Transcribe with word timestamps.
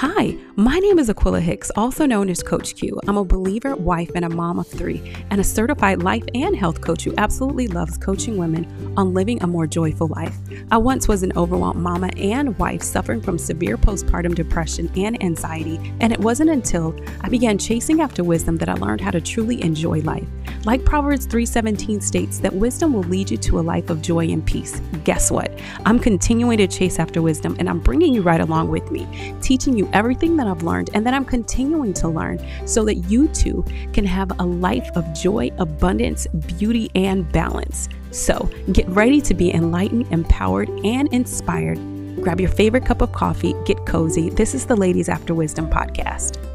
Hi, 0.00 0.36
my 0.54 0.78
name 0.78 1.00
is 1.00 1.08
Aquilla 1.08 1.40
Hicks, 1.40 1.72
also 1.74 2.06
known 2.06 2.30
as 2.30 2.40
Coach 2.40 2.76
Q. 2.76 3.00
I'm 3.08 3.16
a 3.16 3.24
believer, 3.24 3.74
wife, 3.74 4.12
and 4.14 4.24
a 4.24 4.28
mom 4.28 4.60
of 4.60 4.68
three, 4.68 5.02
and 5.30 5.40
a 5.40 5.44
certified 5.44 6.04
life 6.04 6.22
and 6.36 6.54
health 6.54 6.80
coach 6.82 7.02
who 7.02 7.12
absolutely 7.18 7.66
loves 7.66 7.98
coaching 7.98 8.36
women 8.36 8.94
on 8.96 9.12
living 9.12 9.42
a 9.42 9.48
more 9.48 9.66
joyful 9.66 10.06
life. 10.06 10.36
I 10.70 10.76
once 10.76 11.08
was 11.08 11.24
an 11.24 11.32
overwhelmed 11.36 11.82
mama 11.82 12.10
and 12.16 12.56
wife 12.60 12.84
suffering 12.84 13.20
from 13.20 13.38
severe 13.38 13.76
postpartum 13.76 14.36
depression 14.36 14.88
and 14.94 15.20
anxiety, 15.20 15.80
and 15.98 16.12
it 16.12 16.20
wasn't 16.20 16.50
until 16.50 16.94
I 17.22 17.28
began 17.28 17.58
chasing 17.58 18.00
after 18.00 18.22
wisdom 18.22 18.56
that 18.58 18.68
I 18.68 18.74
learned 18.74 19.00
how 19.00 19.10
to 19.10 19.20
truly 19.20 19.60
enjoy 19.64 20.02
life. 20.02 20.28
Like 20.64 20.84
Proverbs 20.84 21.26
3:17 21.26 22.02
states 22.02 22.38
that 22.40 22.52
wisdom 22.52 22.92
will 22.92 23.04
lead 23.04 23.30
you 23.30 23.36
to 23.38 23.60
a 23.60 23.62
life 23.62 23.90
of 23.90 24.02
joy 24.02 24.26
and 24.26 24.44
peace. 24.44 24.80
Guess 25.04 25.30
what? 25.30 25.52
I'm 25.86 25.98
continuing 25.98 26.58
to 26.58 26.66
chase 26.66 26.98
after 26.98 27.22
wisdom 27.22 27.56
and 27.58 27.68
I'm 27.68 27.78
bringing 27.78 28.12
you 28.12 28.22
right 28.22 28.40
along 28.40 28.68
with 28.68 28.90
me, 28.90 29.06
teaching 29.40 29.78
you 29.78 29.88
everything 29.92 30.36
that 30.36 30.46
I've 30.46 30.62
learned 30.62 30.90
and 30.94 31.06
that 31.06 31.14
I'm 31.14 31.24
continuing 31.24 31.92
to 31.94 32.08
learn 32.08 32.44
so 32.66 32.84
that 32.84 32.96
you 32.96 33.28
too 33.28 33.64
can 33.92 34.04
have 34.04 34.32
a 34.38 34.44
life 34.44 34.90
of 34.96 35.12
joy, 35.14 35.50
abundance, 35.58 36.26
beauty, 36.58 36.90
and 36.94 37.30
balance. 37.30 37.88
So 38.10 38.50
get 38.72 38.88
ready 38.88 39.20
to 39.20 39.34
be 39.34 39.54
enlightened, 39.54 40.08
empowered, 40.10 40.70
and 40.84 41.12
inspired. 41.12 41.78
Grab 42.20 42.40
your 42.40 42.50
favorite 42.50 42.84
cup 42.84 43.00
of 43.00 43.12
coffee, 43.12 43.54
get 43.64 43.86
cozy. 43.86 44.30
This 44.30 44.54
is 44.54 44.66
the 44.66 44.76
Ladies 44.76 45.08
After 45.08 45.34
Wisdom 45.34 45.70
podcast. 45.70 46.47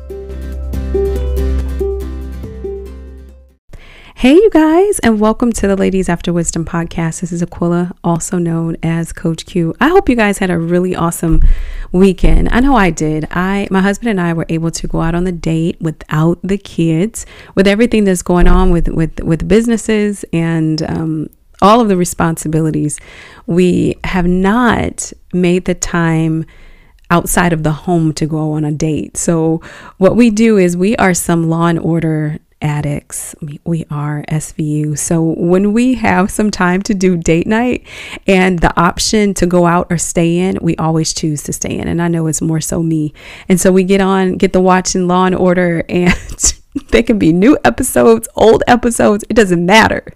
Hey, 4.24 4.36
you 4.36 4.50
guys, 4.52 5.00
and 5.00 5.20
welcome 5.20 5.52
to 5.52 5.68
the 5.68 5.76
Ladies 5.76 6.08
After 6.08 6.32
Wisdom 6.32 6.64
podcast. 6.64 7.20
This 7.20 7.34
is 7.34 7.44
Aquilla, 7.44 7.92
also 8.06 8.38
known 8.38 8.78
as 8.82 9.12
Coach 9.12 9.46
Q. 9.46 9.76
I 9.82 9.90
hope 9.90 10.08
you 10.08 10.16
guys 10.16 10.38
had 10.38 10.50
a 10.50 10.58
really 10.58 10.96
awesome 10.96 11.42
weekend. 11.92 12.48
I 12.54 12.62
know 12.62 12.74
I 12.74 12.90
did. 12.90 13.28
I, 13.32 13.68
my 13.70 13.82
husband 13.82 14.12
and 14.12 14.22
I 14.22 14.32
were 14.32 14.46
able 14.48 14.72
to 14.72 14.88
go 14.88 15.02
out 15.02 15.14
on 15.14 15.26
the 15.26 15.34
date 15.34 15.76
without 15.82 16.40
the 16.42 16.58
kids, 16.58 17.26
with 17.56 17.68
everything 17.68 18.06
that's 18.06 18.22
going 18.22 18.48
on 18.48 18.72
with 18.72 18.88
with 18.88 19.20
with 19.20 19.46
businesses 19.46 20.24
and 20.32 20.82
um, 20.84 21.28
all 21.62 21.82
of 21.82 21.90
the 21.90 21.98
responsibilities. 21.98 23.02
We 23.46 23.96
have 24.06 24.26
not 24.26 25.12
made 25.34 25.66
the 25.66 25.76
time 25.76 26.46
outside 27.14 27.54
of 27.54 27.64
the 27.64 27.72
home 27.72 28.14
to 28.14 28.26
go 28.26 28.54
on 28.54 28.64
a 28.64 28.72
date. 28.72 29.18
So 29.18 29.62
what 29.98 30.16
we 30.16 30.30
do 30.30 30.58
is 30.58 30.78
we 30.78 30.96
are 30.96 31.14
some 31.14 31.50
law 31.50 31.68
and 31.68 31.78
order 31.78 32.40
addicts. 32.64 33.36
We 33.64 33.86
are 33.92 34.24
SVU. 34.30 34.98
So 34.98 35.22
when 35.22 35.74
we 35.74 35.96
have 35.96 36.32
some 36.32 36.50
time 36.50 36.82
to 36.84 36.94
do 36.94 37.18
date 37.18 37.46
night 37.46 37.86
and 38.26 38.60
the 38.60 38.78
option 38.80 39.34
to 39.36 39.46
go 39.46 39.66
out 39.66 39.88
or 39.90 39.98
stay 39.98 40.40
in, 40.40 40.58
we 40.62 40.76
always 40.78 41.14
choose 41.14 41.44
to 41.44 41.54
stay 41.54 41.78
in. 41.78 41.88
And 41.88 42.02
I 42.02 42.08
know 42.08 42.28
it's 42.28 42.42
more 42.42 42.62
so 42.62 42.82
me. 42.82 43.14
And 43.50 43.60
so 43.60 43.72
we 43.72 43.84
get 43.84 44.02
on, 44.02 44.38
get 44.38 44.54
the 44.54 44.62
watching 44.62 45.08
Law 45.08 45.26
and 45.26 45.36
Order, 45.36 45.84
and 45.90 46.16
they 46.90 47.04
can 47.04 47.20
be 47.20 47.32
new 47.34 47.58
episodes, 47.64 48.28
old 48.36 48.64
episodes. 48.66 49.24
It 49.30 49.36
doesn't 49.36 49.64
matter. 49.64 50.14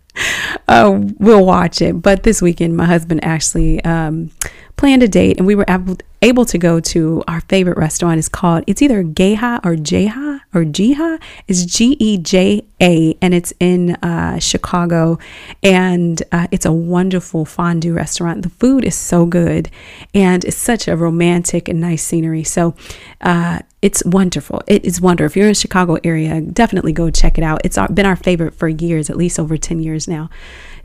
Uh, 0.67 0.99
we'll 1.19 1.45
watch 1.45 1.81
it. 1.81 2.01
But 2.01 2.23
this 2.23 2.41
weekend, 2.41 2.75
my 2.75 2.85
husband 2.85 3.23
actually 3.23 3.83
um, 3.83 4.31
planned 4.77 5.03
a 5.03 5.07
date, 5.07 5.37
and 5.37 5.47
we 5.47 5.55
were 5.55 5.65
able, 5.67 6.45
to 6.45 6.57
go 6.57 6.79
to 6.79 7.23
our 7.27 7.41
favorite 7.41 7.77
restaurant. 7.77 8.19
It's 8.19 8.29
called, 8.29 8.63
it's 8.67 8.81
either 8.81 9.01
Geha 9.01 9.59
or 9.63 9.75
Jeha 9.75 10.41
or 10.53 10.63
Jiha. 10.63 11.19
It's 11.47 11.65
G 11.65 11.97
E 11.99 12.17
J 12.17 12.63
A, 12.79 13.17
and 13.21 13.33
it's 13.33 13.53
in 13.59 13.95
uh, 13.95 14.39
Chicago. 14.39 15.17
And 15.63 16.21
uh, 16.31 16.47
it's 16.51 16.65
a 16.65 16.71
wonderful 16.71 17.43
fondue 17.43 17.93
restaurant. 17.93 18.43
The 18.43 18.49
food 18.49 18.85
is 18.85 18.95
so 18.95 19.25
good, 19.25 19.69
and 20.13 20.45
it's 20.45 20.57
such 20.57 20.87
a 20.87 20.95
romantic 20.95 21.67
and 21.67 21.81
nice 21.81 22.03
scenery. 22.03 22.43
So, 22.43 22.75
uh, 23.21 23.59
it's 23.81 24.03
wonderful. 24.05 24.63
It 24.67 24.85
is 24.85 24.99
wonderful. 24.99 25.27
If 25.27 25.35
you're 25.35 25.45
in 25.45 25.51
the 25.51 25.55
Chicago 25.55 25.97
area, 26.03 26.41
definitely 26.41 26.93
go 26.93 27.09
check 27.11 27.37
it 27.37 27.43
out. 27.43 27.61
It's 27.63 27.77
been 27.93 28.05
our 28.05 28.15
favorite 28.15 28.55
for 28.55 28.67
years, 28.67 29.09
at 29.09 29.17
least 29.17 29.39
over 29.39 29.55
10 29.55 29.79
years 29.79 30.07
now. 30.07 30.29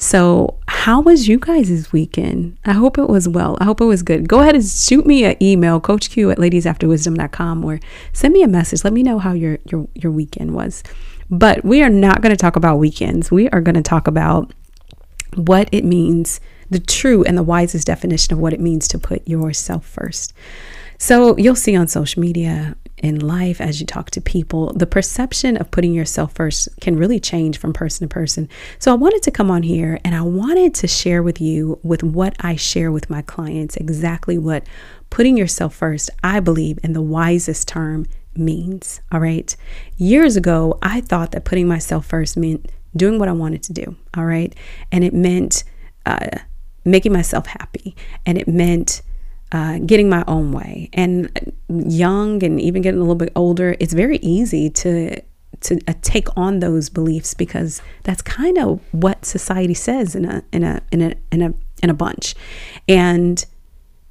So, 0.02 0.58
how 0.66 1.00
was 1.00 1.28
you 1.28 1.38
guys' 1.38 1.92
weekend? 1.92 2.58
I 2.64 2.72
hope 2.72 2.98
it 2.98 3.08
was 3.08 3.28
well. 3.28 3.56
I 3.60 3.64
hope 3.64 3.80
it 3.80 3.84
was 3.84 4.02
good. 4.02 4.28
Go 4.28 4.40
ahead 4.40 4.56
and 4.56 4.64
shoot 4.64 5.06
me 5.06 5.24
an 5.24 5.40
email, 5.40 5.80
coachq 5.80 6.32
at 6.32 6.38
ladiesafterwisdom.com, 6.38 7.64
or 7.64 7.78
send 8.12 8.34
me 8.34 8.42
a 8.42 8.48
message. 8.48 8.82
Let 8.82 8.92
me 8.92 9.04
know 9.04 9.20
how 9.20 9.32
your, 9.32 9.60
your, 9.64 9.86
your 9.94 10.10
weekend 10.10 10.56
was. 10.56 10.82
But 11.30 11.64
we 11.64 11.84
are 11.84 11.88
not 11.88 12.20
going 12.20 12.32
to 12.32 12.36
talk 12.36 12.56
about 12.56 12.78
weekends. 12.78 13.30
We 13.30 13.48
are 13.50 13.60
going 13.60 13.76
to 13.76 13.82
talk 13.82 14.08
about 14.08 14.52
what 15.36 15.68
it 15.70 15.84
means, 15.84 16.40
the 16.68 16.80
true 16.80 17.22
and 17.22 17.38
the 17.38 17.44
wisest 17.44 17.86
definition 17.86 18.34
of 18.34 18.40
what 18.40 18.52
it 18.52 18.58
means 18.60 18.88
to 18.88 18.98
put 18.98 19.26
yourself 19.28 19.86
first. 19.86 20.34
So, 20.98 21.36
you'll 21.36 21.54
see 21.54 21.76
on 21.76 21.86
social 21.86 22.20
media, 22.20 22.74
in 23.02 23.18
life, 23.18 23.60
as 23.60 23.80
you 23.80 23.86
talk 23.86 24.10
to 24.10 24.20
people, 24.20 24.72
the 24.74 24.86
perception 24.86 25.56
of 25.56 25.70
putting 25.72 25.92
yourself 25.92 26.32
first 26.32 26.68
can 26.80 26.96
really 26.96 27.18
change 27.18 27.58
from 27.58 27.72
person 27.72 28.08
to 28.08 28.12
person. 28.12 28.48
So 28.78 28.92
I 28.92 28.94
wanted 28.94 29.22
to 29.24 29.32
come 29.32 29.50
on 29.50 29.64
here 29.64 29.98
and 30.04 30.14
I 30.14 30.22
wanted 30.22 30.72
to 30.76 30.86
share 30.86 31.22
with 31.22 31.40
you 31.40 31.80
with 31.82 32.04
what 32.04 32.36
I 32.40 32.54
share 32.54 32.92
with 32.92 33.10
my 33.10 33.20
clients 33.22 33.76
exactly 33.76 34.38
what 34.38 34.64
putting 35.10 35.36
yourself 35.36 35.74
first, 35.74 36.10
I 36.22 36.40
believe, 36.40 36.78
in 36.82 36.92
the 36.92 37.02
wisest 37.02 37.66
term 37.68 38.06
means. 38.36 39.00
All 39.10 39.20
right. 39.20 39.54
Years 39.96 40.36
ago, 40.36 40.78
I 40.80 41.00
thought 41.00 41.32
that 41.32 41.44
putting 41.44 41.68
myself 41.68 42.06
first 42.06 42.36
meant 42.36 42.70
doing 42.96 43.18
what 43.18 43.28
I 43.28 43.32
wanted 43.32 43.62
to 43.64 43.72
do. 43.72 43.96
All 44.16 44.24
right. 44.24 44.54
And 44.92 45.02
it 45.02 45.12
meant 45.12 45.64
uh, 46.06 46.38
making 46.84 47.12
myself 47.12 47.46
happy. 47.46 47.96
And 48.24 48.38
it 48.38 48.46
meant 48.46 49.02
uh, 49.52 49.78
getting 49.78 50.08
my 50.08 50.24
own 50.26 50.50
way. 50.52 50.88
And 50.92 51.52
young 51.68 52.42
and 52.42 52.60
even 52.60 52.82
getting 52.82 52.98
a 52.98 53.02
little 53.02 53.14
bit 53.14 53.32
older, 53.36 53.76
it's 53.78 53.92
very 53.92 54.18
easy 54.18 54.70
to 54.70 55.20
to 55.60 55.78
uh, 55.86 55.92
take 56.02 56.26
on 56.36 56.58
those 56.58 56.88
beliefs 56.88 57.34
because 57.34 57.80
that's 58.02 58.22
kind 58.22 58.58
of 58.58 58.80
what 58.90 59.24
society 59.24 59.74
says 59.74 60.16
in 60.16 60.24
a 60.24 60.42
in 60.52 60.64
a 60.64 60.80
in 60.90 61.02
a 61.02 61.14
in 61.30 61.42
a 61.42 61.54
in 61.82 61.90
a 61.90 61.94
bunch, 61.94 62.34
and 62.88 63.44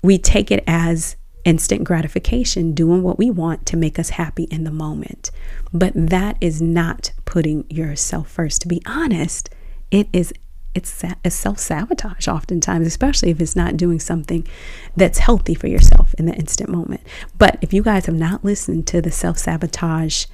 we 0.03 0.17
take 0.17 0.51
it 0.51 0.63
as 0.67 1.15
instant 1.43 1.83
gratification, 1.83 2.73
doing 2.73 3.01
what 3.01 3.17
we 3.17 3.31
want 3.31 3.65
to 3.65 3.75
make 3.75 3.97
us 3.97 4.11
happy 4.11 4.43
in 4.45 4.63
the 4.63 4.71
moment. 4.71 5.31
But 5.73 5.93
that 5.95 6.37
is 6.39 6.61
not 6.61 7.11
putting 7.25 7.65
yourself 7.69 8.29
first. 8.29 8.61
To 8.61 8.67
be 8.67 8.81
honest, 8.85 9.49
it 9.89 10.07
is 10.13 10.33
it's, 10.73 11.03
self 11.29 11.59
sabotage 11.59 12.27
oftentimes, 12.27 12.87
especially 12.87 13.29
if 13.29 13.41
it's 13.41 13.55
not 13.55 13.77
doing 13.77 13.99
something 13.99 14.47
that's 14.95 15.19
healthy 15.19 15.53
for 15.53 15.67
yourself 15.67 16.13
in 16.15 16.25
the 16.25 16.33
instant 16.33 16.69
moment. 16.69 17.01
But 17.37 17.57
if 17.61 17.73
you 17.73 17.83
guys 17.83 18.05
have 18.05 18.15
not 18.15 18.43
listened 18.43 18.87
to 18.87 19.01
the 19.01 19.11
self 19.11 19.37
sabotage 19.37 20.25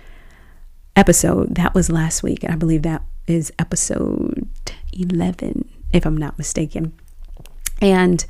episode, 0.96 1.56
that 1.56 1.74
was 1.74 1.90
last 1.90 2.24
week. 2.24 2.44
I 2.47 2.56
believe 2.56 2.84
that 2.84 3.03
is 3.26 3.52
episode 3.59 4.47
11, 4.94 5.68
if 5.94 6.06
I'm 6.06 6.18
not 6.18 6.38
mistaken. 6.38 6.94
And 7.81 8.26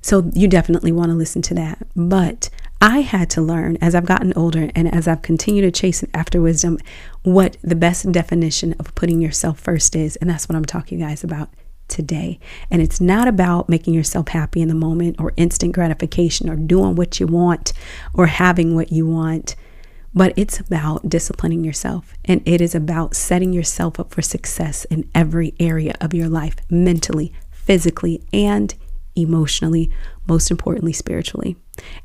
so 0.00 0.30
you 0.34 0.48
definitely 0.48 0.92
want 0.92 1.10
to 1.10 1.14
listen 1.14 1.42
to 1.42 1.54
that. 1.54 1.86
But 1.96 2.48
I 2.86 3.00
had 3.00 3.28
to 3.30 3.42
learn 3.42 3.78
as 3.80 3.96
I've 3.96 4.06
gotten 4.06 4.32
older 4.36 4.70
and 4.76 4.94
as 4.94 5.08
I've 5.08 5.22
continued 5.22 5.62
to 5.62 5.72
chase 5.72 6.04
after 6.14 6.40
wisdom 6.40 6.78
what 7.24 7.56
the 7.60 7.74
best 7.74 8.12
definition 8.12 8.76
of 8.78 8.94
putting 8.94 9.20
yourself 9.20 9.58
first 9.58 9.96
is. 9.96 10.14
And 10.16 10.30
that's 10.30 10.48
what 10.48 10.54
I'm 10.54 10.64
talking 10.64 11.00
guys 11.00 11.24
about 11.24 11.48
today. 11.88 12.38
And 12.70 12.80
it's 12.80 13.00
not 13.00 13.26
about 13.26 13.68
making 13.68 13.94
yourself 13.94 14.28
happy 14.28 14.62
in 14.62 14.68
the 14.68 14.74
moment 14.76 15.16
or 15.18 15.32
instant 15.36 15.74
gratification 15.74 16.48
or 16.48 16.54
doing 16.54 16.94
what 16.94 17.18
you 17.18 17.26
want 17.26 17.72
or 18.14 18.28
having 18.28 18.76
what 18.76 18.92
you 18.92 19.04
want, 19.04 19.56
but 20.14 20.32
it's 20.36 20.60
about 20.60 21.08
disciplining 21.08 21.64
yourself. 21.64 22.14
And 22.24 22.40
it 22.46 22.60
is 22.60 22.76
about 22.76 23.16
setting 23.16 23.52
yourself 23.52 23.98
up 23.98 24.14
for 24.14 24.22
success 24.22 24.84
in 24.84 25.10
every 25.12 25.54
area 25.58 25.96
of 26.00 26.14
your 26.14 26.28
life, 26.28 26.54
mentally, 26.70 27.32
physically, 27.50 28.22
and 28.32 28.76
emotionally, 29.16 29.90
most 30.26 30.50
importantly, 30.50 30.92
spiritually. 30.92 31.56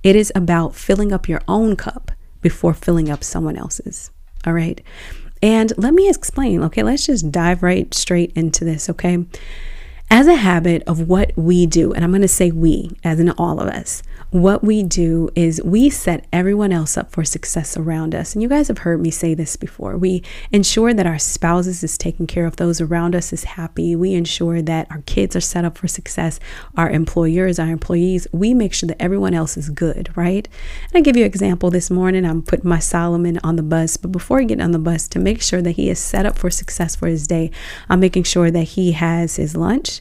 It 0.04 0.16
is 0.16 0.32
about 0.36 0.76
filling 0.76 1.12
up 1.12 1.28
your 1.28 1.42
own 1.48 1.76
cup 1.76 2.12
before 2.42 2.74
filling 2.74 3.10
up 3.10 3.24
someone 3.24 3.58
else's. 3.58 4.12
All 4.46 4.54
right. 4.54 4.82
And 5.44 5.74
let 5.78 5.94
me 5.94 6.10
explain. 6.10 6.64
Okay. 6.64 6.84
Let's 6.84 7.06
just 7.06 7.32
dive 7.32 7.64
right 7.64 7.94
straight 7.94 8.32
into 8.36 8.66
this. 8.66 8.90
Okay. 8.90 9.26
As 10.10 10.28
a 10.28 10.36
habit 10.36 10.84
of 10.88 11.08
what 11.08 11.32
we 11.38 11.66
do, 11.66 11.94
and 11.94 12.04
I'm 12.04 12.12
going 12.12 12.22
to 12.22 12.28
say 12.28 12.52
we, 12.52 12.92
as 13.04 13.20
in 13.20 13.30
all 13.32 13.62
of 13.62 13.70
us, 13.70 14.04
what 14.32 14.64
we 14.64 14.82
do 14.82 15.30
is 15.36 15.62
we 15.62 15.90
set 15.90 16.26
everyone 16.32 16.72
else 16.72 16.96
up 16.96 17.12
for 17.12 17.26
success 17.26 17.76
around 17.76 18.16
us. 18.16 18.34
And 18.34 18.42
you 18.42 18.48
guys 18.48 18.70
have 18.70 18.80
heard 18.80 19.02
me 19.02 19.12
say 19.12 19.34
this 19.34 19.58
before. 19.58 19.98
We 19.98 20.24
ensure 20.54 20.94
that 20.94 21.06
our 21.06 21.20
spouses 21.20 21.84
is 21.84 21.98
taken 21.98 22.28
care 22.28 22.46
of, 22.46 22.56
those 22.56 22.80
around 22.80 23.14
us 23.14 23.34
is 23.34 23.44
happy. 23.44 23.94
We 23.94 24.14
ensure 24.14 24.62
that 24.62 24.90
our 24.90 25.02
kids 25.02 25.36
are 25.36 25.42
set 25.42 25.66
up 25.66 25.78
for 25.78 25.90
success, 25.90 26.40
our 26.78 26.90
employers, 26.90 27.60
our 27.60 27.68
employees. 27.68 28.26
We 28.32 28.54
make 28.54 28.74
sure 28.74 28.88
that 28.88 29.02
everyone 29.02 29.34
else 29.34 29.58
is 29.58 29.70
good, 29.70 30.16
right? 30.16 30.48
And 30.84 30.98
I 30.98 31.02
give 31.02 31.18
you 31.18 31.24
an 31.24 31.30
example 31.30 31.70
this 31.70 31.92
morning. 31.92 32.26
I'm 32.26 32.42
putting 32.42 32.70
my 32.70 32.80
Solomon 32.80 33.38
on 33.44 33.58
the 33.58 33.64
bus, 33.64 33.98
but 33.98 34.14
before 34.14 34.40
I 34.40 34.46
get 34.46 34.62
on 34.62 34.72
the 34.72 34.80
bus, 34.80 35.10
to 35.10 35.20
make 35.20 35.42
sure 35.42 35.62
that 35.62 35.72
he 35.72 35.90
is 35.90 36.00
set 36.00 36.26
up 36.26 36.38
for 36.38 36.50
success 36.50 36.96
for 36.96 37.08
his 37.08 37.28
day, 37.28 37.52
I'm 37.90 38.00
making 38.00 38.24
sure 38.24 38.50
that 38.50 38.64
he 38.64 38.94
has 38.94 39.36
his 39.36 39.58
lunch 39.58 40.00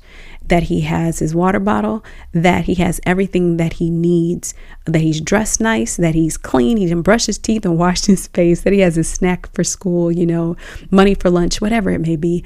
that 0.51 0.65
he 0.65 0.83
has 0.83 1.21
his 1.21 1.35
water 1.35 1.59
bottle, 1.59 2.05
that 2.33 2.67
he 2.67 2.75
has 2.75 3.01
everything 3.07 3.57
that 3.57 3.75
he 3.75 3.89
needs, 3.89 4.53
that 4.85 5.01
he's 5.01 5.21
dressed 5.21 5.61
nice, 5.61 5.97
that 5.97 6.15
he's 6.15 6.37
clean, 6.37 6.77
he 6.77 6.87
didn't 6.87 7.03
brush 7.03 7.27
his 7.27 7.39
teeth 7.39 7.65
and 7.65 7.79
wash 7.79 8.05
his 8.05 8.27
face, 8.29 8.63
that 8.63 8.73
he 8.73 8.81
has 8.81 8.99
a 8.99 9.05
snack 9.05 9.53
for 9.55 9.65
school, 9.65 10.13
you 10.13 10.27
know, 10.27 10.57
money 10.91 11.15
for 11.15 11.31
lunch, 11.31 11.61
whatever 11.61 11.91
it 11.91 12.01
may 12.01 12.17
be 12.17 12.45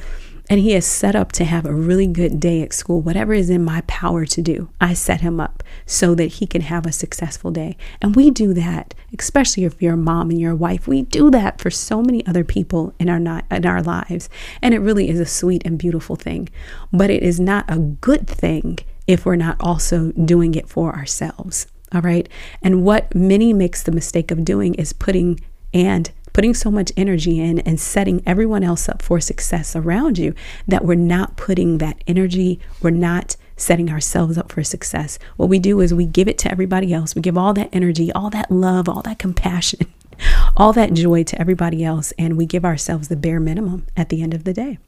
and 0.51 0.61
he 0.61 0.75
is 0.75 0.85
set 0.85 1.17
up 1.17 1.33
to 1.33 1.45
have 1.45 1.65
a 1.65 1.75
really 1.75 2.07
good 2.07 2.39
day 2.39 2.61
at 2.63 2.73
school, 2.73 3.01
whatever 3.01 3.33
is 3.33 3.49
in 3.49 3.65
my 3.65 3.81
power 3.87 4.27
to 4.27 4.43
do, 4.43 4.69
I 4.81 4.93
set 4.93 5.23
him 5.23 5.41
up 5.41 5.63
so 5.87 6.15
that 6.15 6.35
he 6.35 6.47
can 6.47 6.61
have 6.63 6.85
a 6.85 6.93
successful 6.93 7.51
day. 7.51 7.77
And 8.03 8.15
we 8.15 8.31
do 8.31 8.53
that, 8.53 8.93
especially 9.19 9.65
if 9.65 9.81
you're 9.81 9.95
a 9.95 9.99
mom 9.99 10.31
and 10.31 10.39
you're 10.39 10.53
a 10.53 10.57
wife. 10.57 10.87
We 10.87 11.03
do 11.03 11.31
that 11.31 11.61
for 11.61 11.71
so 11.71 12.03
many 12.03 12.27
other 12.27 12.45
people 12.45 12.95
in 12.99 13.09
our 13.09 13.43
in 13.51 13.67
our 13.67 13.83
lives, 13.83 14.29
and 14.61 14.75
it 14.75 14.81
really 14.81 15.09
is 15.09 15.19
a 15.19 15.27
sweet 15.27 15.63
and 15.65 15.79
beautiful 15.79 16.17
thing. 16.17 16.51
But 16.93 17.11
it 17.11 17.23
is 17.23 17.41
not 17.41 17.65
a 17.69 17.79
good 17.79 18.29
thing 18.29 18.79
if 19.07 19.25
we're 19.25 19.37
not 19.37 19.57
also 19.61 20.13
doing 20.13 20.55
it 20.55 20.69
for 20.69 20.95
ourselves. 20.95 21.67
All 21.95 22.01
right. 22.01 22.29
And 22.63 22.85
what 22.85 23.15
many 23.15 23.53
makes 23.53 23.83
the 23.83 23.93
mistake 23.93 24.31
of 24.31 24.45
doing 24.45 24.75
is 24.75 24.93
putting 24.93 25.41
and 25.73 26.11
putting 26.35 26.53
so 26.53 26.71
much 26.71 26.93
energy 26.97 27.41
in 27.41 27.61
and 27.61 27.81
setting 27.81 28.23
everyone 28.27 28.63
else 28.63 28.89
up 28.89 29.01
for 29.01 29.21
success 29.21 29.75
around 29.75 30.19
you 30.19 30.35
that 30.69 30.85
we're 30.85 30.95
not 30.95 31.39
putting 31.39 31.79
that 31.79 31.97
energy, 32.07 32.61
we're 32.83 32.91
not 32.91 33.37
setting 33.57 33.89
ourselves 33.89 34.37
up 34.37 34.51
for 34.53 34.63
success. 34.65 35.19
What 35.37 35.49
we 35.49 35.59
do 35.61 35.81
is 35.81 35.95
we 35.95 36.07
give 36.07 36.29
it 36.29 36.37
to 36.39 36.51
everybody 36.51 36.93
else. 36.93 37.15
We 37.15 37.23
give 37.23 37.39
all 37.39 37.55
that 37.55 37.71
energy, 37.73 38.13
all 38.13 38.31
that 38.31 38.51
love, 38.51 38.89
all 38.89 39.01
that 39.03 39.21
compassion, 39.21 39.87
all 40.57 40.73
that 40.73 40.93
joy 40.93 41.23
to 41.23 41.41
everybody 41.41 41.85
else, 41.85 42.13
and 42.19 42.37
we 42.37 42.47
give 42.47 42.65
ourselves 42.65 43.09
the 43.09 43.17
bare 43.17 43.41
minimum 43.41 43.87
at 43.97 44.09
the 44.09 44.21
end 44.21 44.35
of 44.35 44.43
the 44.45 44.53
day. 44.53 44.79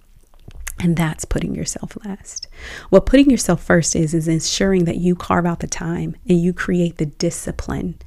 And 0.80 0.96
that's 0.96 1.24
putting 1.24 1.54
yourself 1.54 1.96
last. 2.04 2.48
What 2.90 3.06
putting 3.06 3.30
yourself 3.30 3.62
first 3.62 3.96
is, 3.96 4.12
is 4.12 4.28
ensuring 4.28 4.84
that 4.84 4.98
you 4.98 5.14
carve 5.14 5.46
out 5.46 5.60
the 5.60 5.66
time 5.66 6.16
and 6.28 6.38
you 6.40 6.52
create 6.52 6.98
the 6.98 7.06
discipline 7.06 7.98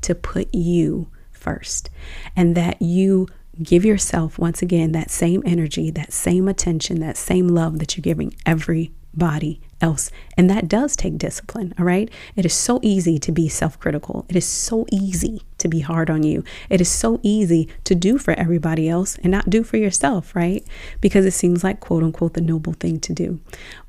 to 0.00 0.14
put 0.14 0.52
you 0.52 1.08
first 1.46 1.90
and 2.34 2.56
that 2.56 2.82
you 2.82 3.28
give 3.62 3.84
yourself 3.84 4.38
once 4.38 4.62
again 4.62 4.92
that 4.92 5.10
same 5.10 5.42
energy, 5.46 5.90
that 5.90 6.12
same 6.12 6.48
attention, 6.48 7.00
that 7.00 7.16
same 7.16 7.48
love 7.48 7.78
that 7.78 7.96
you're 7.96 8.02
giving 8.02 8.34
everybody 8.44 9.60
else. 9.80 10.10
And 10.36 10.48
that 10.50 10.68
does 10.68 10.96
take 10.96 11.18
discipline, 11.18 11.74
all 11.78 11.84
right? 11.84 12.10
It 12.34 12.44
is 12.44 12.54
so 12.54 12.80
easy 12.82 13.18
to 13.18 13.32
be 13.32 13.48
self 13.48 13.78
critical. 13.78 14.26
It 14.28 14.36
is 14.36 14.46
so 14.46 14.86
easy 14.90 15.42
to 15.58 15.68
be 15.68 15.80
hard 15.80 16.10
on 16.10 16.22
you. 16.22 16.44
It 16.68 16.80
is 16.80 16.88
so 16.88 17.20
easy 17.22 17.68
to 17.84 17.94
do 17.94 18.18
for 18.18 18.32
everybody 18.34 18.88
else 18.88 19.16
and 19.18 19.30
not 19.30 19.50
do 19.50 19.62
for 19.62 19.76
yourself, 19.76 20.34
right? 20.34 20.66
Because 21.00 21.24
it 21.24 21.32
seems 21.32 21.64
like, 21.64 21.80
quote 21.80 22.02
unquote, 22.02 22.34
the 22.34 22.40
noble 22.40 22.74
thing 22.74 23.00
to 23.00 23.12
do. 23.12 23.40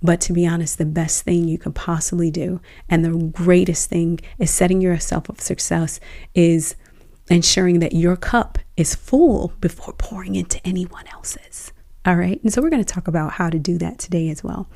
But 0.02 0.22
to 0.22 0.34
be 0.34 0.48
honest, 0.48 0.78
the 0.78 0.86
best 0.86 1.24
thing 1.24 1.48
you 1.48 1.58
could 1.58 1.76
possibly 1.76 2.32
do 2.32 2.62
and 2.90 3.04
the 3.04 3.12
greatest 3.12 3.90
thing 3.90 4.20
is 4.40 4.52
setting 4.52 4.82
yourself 4.82 5.30
up 5.30 5.38
for 5.38 5.44
success 5.44 6.00
is 6.34 6.76
ensuring 7.30 7.80
that 7.80 7.94
your 7.94 8.16
cup 8.16 8.60
is 8.76 8.96
full 8.96 9.54
before 9.60 9.94
pouring 9.94 10.36
into 10.36 10.66
anyone 10.66 11.08
else's. 11.08 11.72
All 12.06 12.16
right. 12.16 12.42
And 12.42 12.54
so 12.54 12.62
we're 12.62 12.70
going 12.70 12.84
to 12.84 12.94
talk 12.94 13.08
about 13.08 13.34
how 13.34 13.50
to 13.50 13.60
do 13.60 13.78
that 13.80 14.00
today 14.00 14.30
as 14.30 14.44
well. 14.44 14.70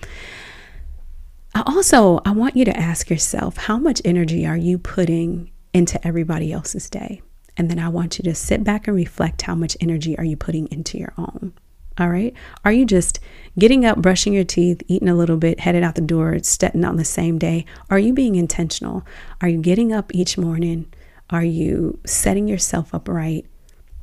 I 1.55 1.63
Also, 1.65 2.19
I 2.25 2.31
want 2.31 2.55
you 2.55 2.65
to 2.65 2.77
ask 2.77 3.09
yourself 3.09 3.57
how 3.57 3.77
much 3.77 4.01
energy 4.03 4.45
are 4.45 4.57
you 4.57 4.77
putting 4.77 5.51
into 5.73 6.05
everybody 6.05 6.51
else's 6.51 6.89
day? 6.89 7.21
And 7.57 7.69
then 7.69 7.79
I 7.79 7.89
want 7.89 8.17
you 8.17 8.23
to 8.23 8.35
sit 8.35 8.63
back 8.63 8.87
and 8.87 8.95
reflect 8.95 9.43
how 9.43 9.55
much 9.55 9.77
energy 9.79 10.17
are 10.17 10.23
you 10.23 10.37
putting 10.37 10.67
into 10.71 10.97
your 10.97 11.13
own? 11.17 11.53
All 11.97 12.09
right. 12.09 12.33
Are 12.63 12.71
you 12.71 12.85
just 12.85 13.19
getting 13.59 13.85
up, 13.85 13.97
brushing 14.01 14.33
your 14.33 14.45
teeth, 14.45 14.81
eating 14.87 15.09
a 15.09 15.15
little 15.15 15.37
bit, 15.37 15.59
headed 15.59 15.83
out 15.83 15.95
the 15.95 16.01
door, 16.01 16.39
stepping 16.41 16.85
on 16.85 16.95
the 16.95 17.05
same 17.05 17.37
day? 17.37 17.65
Are 17.89 17.99
you 17.99 18.13
being 18.13 18.35
intentional? 18.35 19.05
Are 19.41 19.49
you 19.49 19.59
getting 19.59 19.91
up 19.91 20.13
each 20.15 20.37
morning? 20.37 20.91
Are 21.31 21.43
you 21.43 21.99
setting 22.05 22.47
yourself 22.47 22.93
up 22.93 23.07
right, 23.07 23.45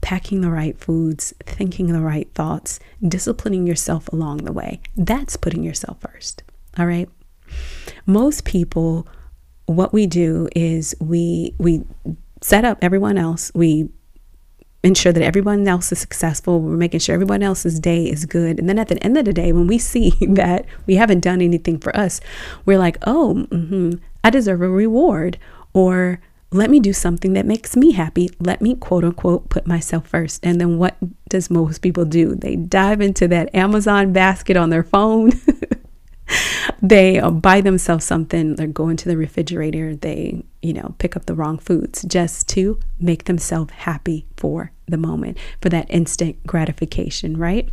packing 0.00 0.40
the 0.40 0.50
right 0.50 0.78
foods, 0.78 1.34
thinking 1.44 1.92
the 1.92 2.00
right 2.00 2.28
thoughts, 2.34 2.80
disciplining 3.06 3.66
yourself 3.66 4.08
along 4.08 4.38
the 4.38 4.52
way? 4.52 4.80
That's 4.96 5.36
putting 5.36 5.62
yourself 5.62 6.00
first. 6.00 6.42
All 6.78 6.86
right. 6.86 7.08
Most 8.06 8.44
people, 8.44 9.06
what 9.66 9.92
we 9.92 10.06
do 10.06 10.48
is 10.56 10.94
we 11.00 11.54
we 11.58 11.84
set 12.40 12.64
up 12.64 12.78
everyone 12.80 13.19
else. 13.19 13.50
We 13.54 13.90
ensure 14.82 15.12
that 15.12 15.22
everyone 15.22 15.66
else 15.66 15.92
is 15.92 15.98
successful. 15.98 16.60
We're 16.60 16.76
making 16.76 17.00
sure 17.00 17.14
everyone 17.14 17.42
else's 17.42 17.81
day 17.81 18.04
is 18.04 18.24
good. 18.24 18.58
And 18.58 18.69
then 18.69 18.78
at 18.78 18.88
the 18.88 19.02
end 19.02 19.19
of 19.19 19.24
the 19.24 19.32
day, 19.32 19.52
when 19.52 19.66
we 19.66 19.78
see 19.78 20.10
that 20.20 20.66
we 20.86 20.96
haven't 20.96 21.20
done 21.20 21.42
anything 21.42 21.78
for 21.78 21.94
us, 21.96 22.20
we're 22.64 22.78
like, 22.78 22.96
oh, 23.06 23.46
mm-hmm, 23.50 23.92
I 24.24 24.31
deserve 24.31 24.62
a 24.62 24.69
reward. 24.69 25.38
Or 25.74 26.20
let 26.50 26.70
me 26.70 26.80
do 26.80 26.92
something 26.92 27.34
that 27.34 27.46
makes 27.46 27.76
me 27.76 27.92
happy. 27.92 28.30
Let 28.40 28.62
me 28.62 28.74
quote 28.74 29.04
unquote 29.04 29.50
put 29.50 29.66
myself 29.66 30.08
first. 30.08 30.44
And 30.44 30.60
then 30.60 30.78
what 30.78 30.96
does 31.28 31.50
most 31.50 31.80
people 31.80 32.04
do? 32.04 32.34
They 32.34 32.56
dive 32.56 33.00
into 33.00 33.28
that 33.28 33.54
Amazon 33.54 34.12
basket 34.12 34.56
on 34.56 34.70
their 34.70 34.82
phone. 34.82 35.32
they 36.82 37.18
uh, 37.18 37.30
buy 37.30 37.60
themselves 37.60 38.04
something, 38.04 38.56
they 38.56 38.66
go 38.66 38.88
into 38.88 39.08
the 39.08 39.16
refrigerator, 39.16 39.94
they, 39.94 40.44
you 40.62 40.72
know, 40.72 40.94
pick 40.98 41.16
up 41.16 41.26
the 41.26 41.34
wrong 41.34 41.58
foods 41.58 42.02
just 42.02 42.48
to 42.50 42.78
make 42.98 43.24
themselves 43.24 43.72
happy 43.72 44.26
for 44.36 44.72
the 44.86 44.98
moment, 44.98 45.38
for 45.60 45.68
that 45.68 45.86
instant 45.90 46.46
gratification, 46.46 47.36
right? 47.36 47.68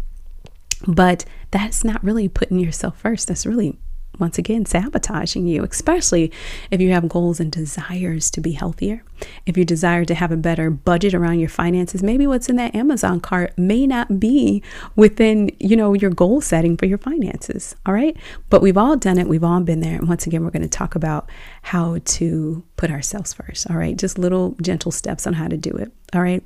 But 0.88 1.25
that's 1.51 1.83
not 1.83 2.04
really 2.04 2.27
putting 2.27 2.60
yourself 2.60 3.00
first. 3.00 3.27
That's 3.27 3.45
really 3.45 3.77
once 4.20 4.38
again 4.38 4.66
sabotaging 4.66 5.48
you, 5.48 5.64
especially 5.64 6.32
if 6.72 6.82
you 6.82 6.92
have 6.92 7.10
goals 7.10 7.40
and 7.40 7.52
desires 7.52 8.30
to 8.32 8.42
be 8.42 8.52
healthier. 8.52 9.04
If 9.46 9.58
you 9.58 9.66
desire 9.66 10.06
to 10.06 10.16
have 10.16 10.32
a 10.32 10.38
better 10.38 10.70
budget 10.70 11.14
around 11.14 11.40
your 11.40 11.50
finances, 11.50 12.04
maybe 12.04 12.28
what's 12.28 12.50
in 12.50 12.56
that 12.58 12.76
Amazon 12.76 13.20
cart 13.20 13.58
may 13.58 13.88
not 13.88 14.20
be 14.20 14.62
within, 14.96 15.52
you 15.60 15.76
know, 15.76 15.94
your 15.94 16.10
goal 16.12 16.42
setting 16.42 16.76
for 16.76 16.86
your 16.86 16.98
finances. 16.98 17.76
All 17.86 17.94
right? 17.94 18.18
But 18.50 18.62
we've 18.62 18.78
all 18.78 18.98
done 18.98 19.18
it. 19.18 19.28
We've 19.28 19.44
all 19.44 19.62
been 19.62 19.80
there. 19.80 19.98
And 19.98 20.08
once 20.08 20.28
again, 20.28 20.44
we're 20.44 20.52
going 20.52 20.62
to 20.62 20.68
talk 20.68 20.96
about 20.96 21.30
how 21.62 22.00
to 22.04 22.64
put 22.78 22.92
ourselves 22.92 23.34
first. 23.34 23.70
All 23.70 23.78
right? 23.78 23.96
Just 23.96 24.18
little 24.18 24.56
gentle 24.62 24.92
steps 24.92 25.26
on 25.26 25.34
how 25.34 25.48
to 25.48 25.58
do 25.58 25.72
it. 25.72 25.92
All 26.14 26.22
right? 26.22 26.44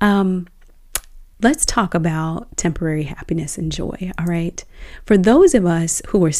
Um 0.00 0.46
let's 1.42 1.66
talk 1.66 1.94
about 1.94 2.56
temporary 2.56 3.04
happiness 3.04 3.58
and 3.58 3.72
joy, 3.72 4.12
all 4.18 4.26
right? 4.26 4.64
For 5.04 5.18
those 5.18 5.54
of 5.54 5.66
us 5.66 6.00
who 6.08 6.24
are 6.24 6.30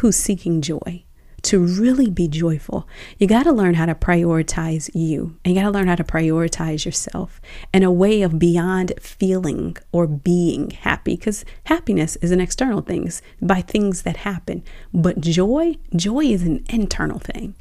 who's 0.00 0.16
seeking 0.16 0.62
joy, 0.62 1.04
to 1.44 1.58
really 1.58 2.08
be 2.08 2.26
joyful, 2.26 2.88
you 3.18 3.26
got 3.26 3.42
to 3.42 3.52
learn 3.52 3.74
how 3.74 3.84
to 3.86 3.94
prioritize 3.94 4.90
you 4.94 5.36
and 5.44 5.54
you 5.54 5.60
got 5.60 5.66
to 5.66 5.72
learn 5.72 5.88
how 5.88 5.94
to 5.94 6.04
prioritize 6.04 6.84
yourself 6.86 7.40
in 7.72 7.82
a 7.82 7.92
way 7.92 8.22
of 8.22 8.38
beyond 8.38 8.92
feeling 8.98 9.76
or 9.92 10.06
being 10.06 10.70
happy 10.70 11.16
because 11.16 11.44
happiness 11.64 12.16
is 12.16 12.30
an 12.30 12.40
external 12.40 12.80
thing 12.80 13.10
by 13.42 13.60
things 13.60 14.02
that 14.02 14.18
happen, 14.18 14.62
but 14.92 15.20
joy, 15.20 15.76
joy 15.94 16.24
is 16.24 16.42
an 16.42 16.64
internal 16.70 17.18
thing. 17.18 17.54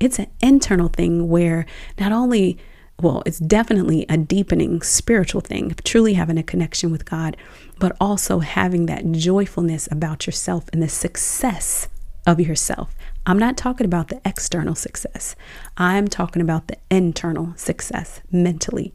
It's 0.00 0.18
an 0.18 0.30
internal 0.40 0.88
thing 0.88 1.28
where 1.28 1.64
not 1.98 2.12
only 2.12 2.58
well, 3.00 3.22
it's 3.24 3.38
definitely 3.38 4.06
a 4.08 4.16
deepening 4.16 4.82
spiritual 4.82 5.40
thing, 5.40 5.74
truly 5.84 6.14
having 6.14 6.36
a 6.36 6.42
connection 6.42 6.90
with 6.90 7.04
God, 7.04 7.36
but 7.78 7.96
also 8.00 8.40
having 8.40 8.86
that 8.86 9.12
joyfulness 9.12 9.88
about 9.92 10.26
yourself 10.26 10.64
and 10.72 10.82
the 10.82 10.88
success 10.88 11.88
of 12.26 12.40
yourself. 12.40 12.96
I'm 13.24 13.38
not 13.38 13.56
talking 13.56 13.84
about 13.84 14.08
the 14.08 14.20
external 14.24 14.74
success, 14.74 15.36
I'm 15.76 16.08
talking 16.08 16.42
about 16.42 16.66
the 16.66 16.78
internal 16.90 17.54
success 17.56 18.20
mentally, 18.32 18.94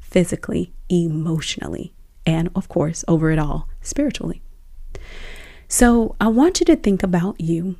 physically, 0.00 0.72
emotionally, 0.88 1.92
and 2.24 2.48
of 2.54 2.68
course, 2.68 3.04
over 3.06 3.30
it 3.30 3.38
all, 3.38 3.68
spiritually. 3.82 4.40
So 5.68 6.16
I 6.20 6.28
want 6.28 6.60
you 6.60 6.66
to 6.66 6.76
think 6.76 7.02
about 7.02 7.40
you 7.40 7.76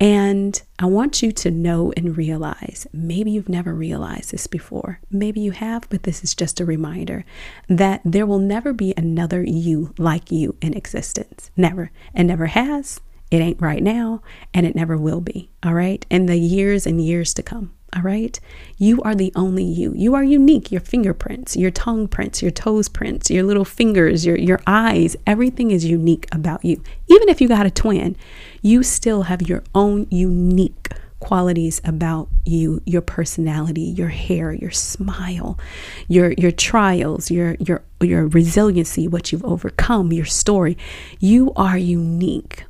and 0.00 0.60
I 0.78 0.86
want 0.86 1.22
you 1.22 1.32
to 1.32 1.50
know 1.50 1.92
and 1.96 2.16
realize 2.16 2.86
maybe 2.92 3.32
you've 3.32 3.48
never 3.48 3.74
realized 3.74 4.30
this 4.30 4.46
before. 4.46 5.00
Maybe 5.10 5.40
you 5.40 5.50
have, 5.50 5.88
but 5.90 6.04
this 6.04 6.22
is 6.22 6.34
just 6.34 6.60
a 6.60 6.64
reminder 6.64 7.24
that 7.68 8.02
there 8.04 8.26
will 8.26 8.38
never 8.38 8.72
be 8.72 8.94
another 8.96 9.42
you 9.42 9.94
like 9.98 10.30
you 10.30 10.56
in 10.60 10.74
existence. 10.74 11.50
Never. 11.56 11.90
And 12.14 12.28
never 12.28 12.46
has. 12.46 13.00
It 13.30 13.38
ain't 13.38 13.60
right 13.60 13.82
now. 13.82 14.22
And 14.54 14.64
it 14.64 14.76
never 14.76 14.96
will 14.96 15.20
be. 15.20 15.50
All 15.64 15.74
right. 15.74 16.06
In 16.08 16.26
the 16.26 16.38
years 16.38 16.86
and 16.86 17.04
years 17.04 17.34
to 17.34 17.42
come. 17.42 17.72
All 17.96 18.02
right. 18.02 18.38
You 18.76 19.00
are 19.02 19.14
the 19.14 19.32
only 19.34 19.64
you. 19.64 19.94
You 19.96 20.14
are 20.14 20.22
unique. 20.22 20.70
Your 20.70 20.80
fingerprints, 20.80 21.56
your 21.56 21.70
tongue 21.70 22.06
prints, 22.06 22.42
your 22.42 22.50
toes 22.50 22.88
prints, 22.88 23.30
your 23.30 23.44
little 23.44 23.64
fingers, 23.64 24.26
your, 24.26 24.36
your 24.36 24.60
eyes, 24.66 25.16
everything 25.26 25.70
is 25.70 25.84
unique 25.84 26.26
about 26.30 26.64
you. 26.64 26.82
Even 27.08 27.28
if 27.28 27.40
you 27.40 27.48
got 27.48 27.66
a 27.66 27.70
twin, 27.70 28.16
you 28.60 28.82
still 28.82 29.22
have 29.22 29.42
your 29.42 29.64
own 29.74 30.06
unique 30.10 30.88
qualities 31.20 31.80
about 31.84 32.28
you 32.44 32.80
your 32.86 33.00
personality 33.00 33.80
your 33.80 34.06
hair 34.06 34.52
your 34.52 34.70
smile 34.70 35.58
your 36.06 36.30
your 36.38 36.52
trials 36.52 37.28
your 37.28 37.56
your 37.58 37.82
your 38.00 38.28
resiliency 38.28 39.08
what 39.08 39.32
you've 39.32 39.44
overcome 39.44 40.12
your 40.12 40.24
story 40.24 40.78
you 41.18 41.52
are 41.56 41.76
unique 41.76 42.64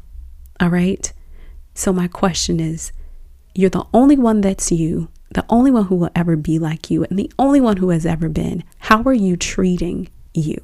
All 0.61 0.71
right. 0.71 1.13
So, 1.75 1.93
my 1.93 2.09
question 2.09 2.59
is 2.59 2.93
you're 3.59 3.69
the 3.69 3.87
only 3.93 4.17
one 4.17 4.41
that's 4.41 4.71
you, 4.71 5.09
the 5.31 5.45
only 5.49 5.73
one 5.73 5.87
who 5.87 5.97
will 5.97 6.11
ever 6.15 6.37
be 6.37 6.61
like 6.61 6.93
you, 6.93 7.03
and 7.03 7.19
the 7.19 7.33
only 7.41 7.61
one 7.61 7.79
who 7.79 7.89
has 7.89 8.07
ever 8.07 8.29
been. 8.29 8.63
How 8.79 9.03
are 9.03 9.13
you 9.13 9.37
treating 9.37 10.09
you? 10.33 10.63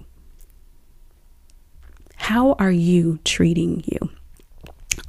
How 2.14 2.52
are 2.52 2.70
you 2.70 3.18
treating 3.24 3.82
you? 3.84 4.10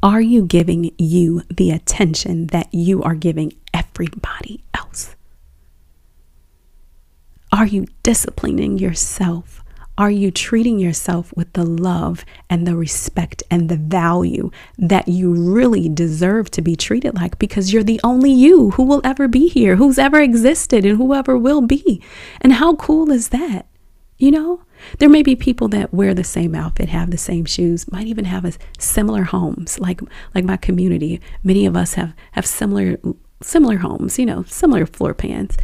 Are 0.02 0.20
you 0.20 0.48
giving 0.48 0.96
you 0.98 1.44
the 1.56 1.70
attention 1.70 2.48
that 2.48 2.74
you 2.74 3.04
are 3.04 3.14
giving 3.14 3.54
everybody 3.72 4.64
else? 4.74 5.16
Are 7.52 7.68
you 7.68 7.86
disciplining 8.02 8.80
yourself? 8.80 9.64
Are 9.98 10.12
you 10.12 10.30
treating 10.30 10.78
yourself 10.78 11.34
with 11.38 11.54
the 11.54 11.64
love 11.64 12.26
and 12.50 12.68
the 12.68 12.76
respect 12.76 13.44
and 13.50 13.70
the 13.70 13.78
value 13.78 14.52
that 14.78 15.08
you 15.08 15.34
really 15.34 15.88
deserve 15.88 16.52
to 16.52 16.62
be 16.62 16.76
treated 16.76 17.16
like 17.16 17.40
because 17.40 17.72
you're 17.72 17.84
the 17.84 18.02
only 18.04 18.32
you 18.32 18.72
who 18.72 18.84
will 18.84 19.00
ever 19.06 19.30
be 19.30 19.48
here, 19.48 19.78
who's 19.78 19.98
ever 19.98 20.20
existed, 20.20 20.86
and 20.86 20.98
whoever 20.98 21.38
will 21.38 21.62
be? 21.62 22.02
And 22.42 22.54
how 22.54 22.76
cool 22.76 23.10
is 23.10 23.30
that? 23.30 23.68
You 24.18 24.32
know, 24.32 24.64
there 25.00 25.10
may 25.10 25.24
be 25.24 25.36
people 25.36 25.70
that 25.70 25.94
wear 25.94 26.14
the 26.14 26.24
same 26.24 26.56
outfit, 26.56 26.90
have 26.90 27.12
the 27.12 27.18
same 27.18 27.46
shoes, 27.46 27.90
might 27.92 28.08
even 28.08 28.26
have 28.26 28.46
a 28.46 28.54
similar 28.78 29.24
homes, 29.24 29.80
like 29.80 30.02
like 30.34 30.46
my 30.46 30.58
community. 30.58 31.22
Many 31.44 31.66
of 31.66 31.76
us 31.76 31.94
have 31.94 32.14
have 32.32 32.46
similar 32.46 32.98
similar 33.42 33.78
homes, 33.78 34.18
you 34.20 34.26
know, 34.26 34.44
similar 34.44 34.86
floor 34.86 35.14
plans. 35.14 35.58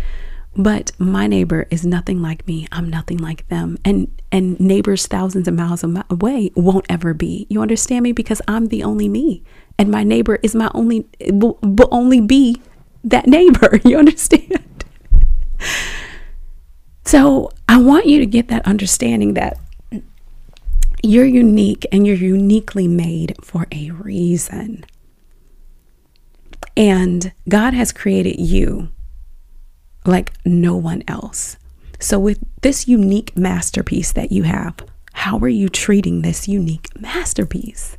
But 0.56 0.92
my 1.00 1.28
neighbor 1.28 1.66
is 1.72 1.86
nothing 1.86 2.22
like 2.22 2.46
me. 2.46 2.68
I'm 2.72 2.90
nothing 2.90 3.18
like 3.18 3.48
them. 3.48 3.78
And 3.86 4.22
and 4.32 4.60
neighbors 4.60 5.08
thousands 5.08 5.48
of 5.48 5.54
miles 5.54 5.84
away 5.84 6.52
won't 6.56 6.86
ever 6.90 7.14
be. 7.14 7.48
You 7.50 7.62
understand 7.62 8.04
me 8.04 8.12
because 8.12 8.42
I'm 8.48 8.68
the 8.68 8.84
only 8.84 9.08
me. 9.08 9.44
And 9.78 9.90
my 9.90 10.04
neighbor 10.04 10.40
is 10.44 10.54
my 10.56 10.70
only 10.74 11.08
will, 11.30 11.58
will 11.62 11.90
only 11.92 12.22
be 12.22 12.62
that 13.04 13.28
neighbor. 13.28 13.80
You 13.86 13.98
understand? 13.98 14.86
so, 17.06 17.52
I 17.68 17.82
want 17.82 18.06
you 18.06 18.20
to 18.20 18.26
get 18.26 18.48
that 18.50 18.66
understanding 18.66 19.34
that 19.36 19.58
you're 21.04 21.26
unique 21.26 21.86
and 21.92 22.06
you're 22.06 22.16
uniquely 22.16 22.88
made 22.88 23.36
for 23.42 23.68
a 23.72 23.92
reason. 23.92 24.86
And 26.78 27.34
God 27.50 27.74
has 27.74 27.92
created 27.92 28.40
you 28.40 28.90
like 30.06 30.34
no 30.46 30.76
one 30.76 31.04
else. 31.08 31.58
So, 32.00 32.20
with 32.20 32.40
this 32.62 32.88
unique 32.88 33.36
masterpiece 33.38 34.12
that 34.14 34.32
you 34.32 34.44
have, 34.44 34.76
how 35.14 35.38
are 35.40 35.48
you 35.48 35.70
treating 35.70 36.22
this 36.22 36.48
unique 36.48 36.90
masterpiece? 37.00 37.98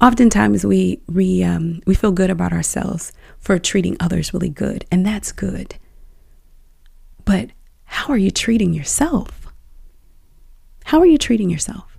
Oftentimes, 0.00 0.64
we 0.64 1.00
we 1.06 1.42
um, 1.42 1.80
we 1.86 1.94
feel 1.94 2.12
good 2.12 2.30
about 2.30 2.52
ourselves 2.52 3.12
for 3.38 3.58
treating 3.58 3.96
others 4.00 4.34
really 4.34 4.50
good, 4.50 4.84
and 4.90 5.04
that's 5.06 5.32
good. 5.32 5.76
But 7.24 7.50
how 7.84 8.12
are 8.12 8.18
you 8.18 8.30
treating 8.30 8.74
yourself? 8.74 9.46
How 10.84 11.00
are 11.00 11.06
you 11.06 11.18
treating 11.18 11.50
yourself? 11.50 11.89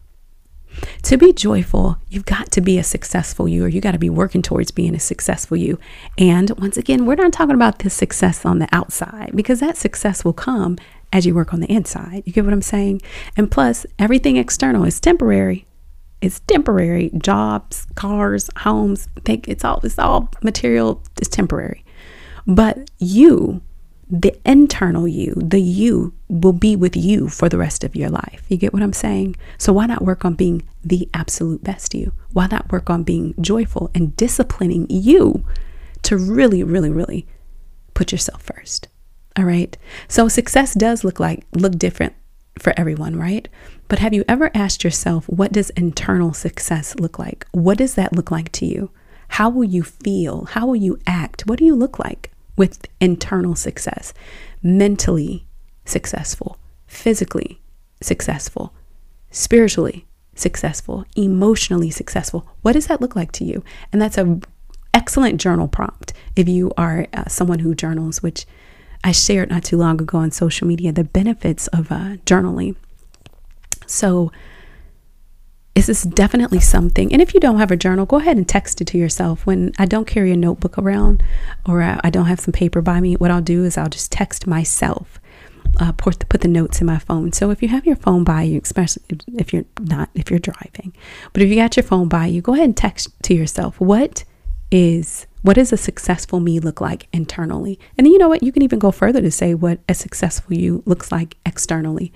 To 1.03 1.17
be 1.17 1.33
joyful, 1.33 1.97
you've 2.09 2.25
got 2.25 2.51
to 2.51 2.61
be 2.61 2.77
a 2.77 2.83
successful 2.83 3.47
you, 3.47 3.65
or 3.65 3.67
you 3.67 3.81
got 3.81 3.91
to 3.91 3.99
be 3.99 4.09
working 4.09 4.41
towards 4.41 4.71
being 4.71 4.95
a 4.95 4.99
successful 4.99 5.57
you. 5.57 5.79
And 6.17 6.51
once 6.59 6.77
again, 6.77 7.05
we're 7.05 7.15
not 7.15 7.33
talking 7.33 7.55
about 7.55 7.79
this 7.79 7.93
success 7.93 8.45
on 8.45 8.59
the 8.59 8.69
outside 8.71 9.31
because 9.35 9.59
that 9.59 9.77
success 9.77 10.23
will 10.23 10.33
come 10.33 10.77
as 11.11 11.25
you 11.25 11.35
work 11.35 11.53
on 11.53 11.59
the 11.59 11.71
inside. 11.71 12.23
You 12.25 12.33
get 12.33 12.45
what 12.45 12.53
I'm 12.53 12.61
saying? 12.61 13.01
And 13.35 13.51
plus, 13.51 13.85
everything 13.99 14.37
external 14.37 14.83
is 14.85 14.99
temporary. 14.99 15.65
It's 16.21 16.39
temporary. 16.41 17.11
Jobs, 17.17 17.87
cars, 17.95 18.49
homes, 18.57 19.09
think 19.25 19.47
it's 19.47 19.65
all 19.65 19.79
it's 19.83 19.99
all 19.99 20.29
material 20.43 21.01
is 21.19 21.27
temporary. 21.27 21.83
But 22.47 22.89
you 22.99 23.61
the 24.11 24.37
internal 24.45 25.07
you, 25.07 25.33
the 25.37 25.61
you, 25.61 26.13
will 26.27 26.53
be 26.53 26.75
with 26.75 26.97
you 26.97 27.29
for 27.29 27.47
the 27.47 27.57
rest 27.57 27.83
of 27.85 27.95
your 27.95 28.09
life. 28.09 28.43
You 28.49 28.57
get 28.57 28.73
what 28.73 28.83
I'm 28.83 28.93
saying? 28.93 29.37
So, 29.57 29.71
why 29.71 29.85
not 29.85 30.03
work 30.03 30.25
on 30.25 30.33
being 30.33 30.67
the 30.83 31.09
absolute 31.13 31.63
best 31.63 31.93
you? 31.93 32.11
Why 32.33 32.47
not 32.47 32.71
work 32.71 32.89
on 32.89 33.03
being 33.03 33.33
joyful 33.39 33.89
and 33.95 34.15
disciplining 34.17 34.85
you 34.89 35.45
to 36.03 36.17
really, 36.17 36.61
really, 36.61 36.89
really 36.89 37.25
put 37.93 38.11
yourself 38.11 38.43
first? 38.43 38.89
All 39.37 39.45
right. 39.45 39.77
So, 40.09 40.27
success 40.27 40.73
does 40.73 41.05
look 41.05 41.19
like, 41.19 41.45
look 41.53 41.77
different 41.77 42.13
for 42.59 42.73
everyone, 42.75 43.15
right? 43.15 43.47
But 43.87 43.99
have 43.99 44.13
you 44.13 44.25
ever 44.27 44.51
asked 44.53 44.83
yourself, 44.83 45.27
what 45.29 45.53
does 45.53 45.69
internal 45.71 46.33
success 46.33 46.95
look 46.99 47.17
like? 47.17 47.47
What 47.51 47.77
does 47.77 47.95
that 47.95 48.13
look 48.13 48.29
like 48.29 48.51
to 48.53 48.65
you? 48.65 48.91
How 49.29 49.49
will 49.49 49.63
you 49.63 49.83
feel? 49.83 50.45
How 50.45 50.67
will 50.67 50.75
you 50.75 50.99
act? 51.07 51.43
What 51.47 51.59
do 51.59 51.65
you 51.65 51.75
look 51.75 51.97
like? 51.97 52.30
With 52.57 52.87
internal 52.99 53.55
success, 53.55 54.13
mentally 54.61 55.45
successful, 55.85 56.57
physically 56.87 57.61
successful, 58.01 58.73
spiritually 59.31 60.05
successful, 60.35 61.05
emotionally 61.15 61.89
successful. 61.89 62.47
What 62.61 62.73
does 62.73 62.87
that 62.87 63.01
look 63.01 63.15
like 63.15 63.31
to 63.33 63.45
you? 63.45 63.63
And 63.91 64.01
that's 64.01 64.17
a 64.17 64.39
excellent 64.93 65.39
journal 65.39 65.67
prompt 65.67 66.13
if 66.35 66.49
you 66.49 66.71
are 66.77 67.07
uh, 67.13 67.27
someone 67.27 67.59
who 67.59 67.73
journals, 67.73 68.21
which 68.21 68.45
I 69.03 69.11
shared 69.11 69.49
not 69.49 69.63
too 69.63 69.77
long 69.77 69.99
ago 70.01 70.19
on 70.19 70.31
social 70.31 70.67
media 70.67 70.91
the 70.91 71.03
benefits 71.03 71.67
of 71.67 71.91
uh, 71.91 72.17
journaling. 72.25 72.75
So 73.87 74.31
is 75.73 75.87
this 75.87 76.03
definitely 76.03 76.59
something? 76.59 77.13
And 77.13 77.21
if 77.21 77.33
you 77.33 77.39
don't 77.39 77.59
have 77.59 77.71
a 77.71 77.77
journal, 77.77 78.05
go 78.05 78.17
ahead 78.17 78.37
and 78.37 78.47
text 78.47 78.81
it 78.81 78.87
to 78.87 78.97
yourself. 78.97 79.45
When 79.45 79.71
I 79.79 79.85
don't 79.85 80.07
carry 80.07 80.31
a 80.31 80.37
notebook 80.37 80.77
around 80.77 81.23
or 81.65 81.81
I 81.81 82.09
don't 82.09 82.25
have 82.25 82.41
some 82.41 82.51
paper 82.51 82.81
by 82.81 82.99
me, 82.99 83.15
what 83.15 83.31
I'll 83.31 83.41
do 83.41 83.63
is 83.63 83.77
I'll 83.77 83.89
just 83.89 84.11
text 84.11 84.47
myself. 84.47 85.19
Uh, 85.79 85.93
put, 85.93 86.27
put 86.27 86.41
the 86.41 86.49
notes 86.49 86.81
in 86.81 86.87
my 86.87 86.99
phone. 86.99 87.31
So 87.31 87.49
if 87.49 87.61
you 87.61 87.69
have 87.69 87.85
your 87.85 87.95
phone 87.95 88.25
by 88.25 88.43
you, 88.43 88.59
especially 88.61 89.03
if 89.37 89.53
you're 89.53 89.63
not, 89.79 90.09
if 90.13 90.29
you're 90.29 90.39
driving, 90.39 90.93
but 91.31 91.41
if 91.41 91.49
you 91.49 91.55
got 91.55 91.77
your 91.77 91.83
phone 91.85 92.09
by 92.09 92.25
you, 92.25 92.41
go 92.41 92.53
ahead 92.53 92.65
and 92.65 92.75
text 92.75 93.07
to 93.23 93.33
yourself. 93.33 93.79
What 93.79 94.25
is 94.69 95.27
what 95.43 95.53
does 95.53 95.71
a 95.71 95.77
successful 95.77 96.41
me 96.41 96.59
look 96.59 96.81
like 96.81 97.07
internally? 97.13 97.79
And 97.97 98.05
then 98.05 98.11
you 98.11 98.19
know 98.19 98.27
what? 98.27 98.43
You 98.43 98.51
can 98.51 98.63
even 98.63 98.79
go 98.79 98.91
further 98.91 99.21
to 99.21 99.31
say 99.31 99.53
what 99.53 99.79
a 99.87 99.93
successful 99.93 100.53
you 100.53 100.83
looks 100.85 101.09
like 101.09 101.37
externally 101.45 102.11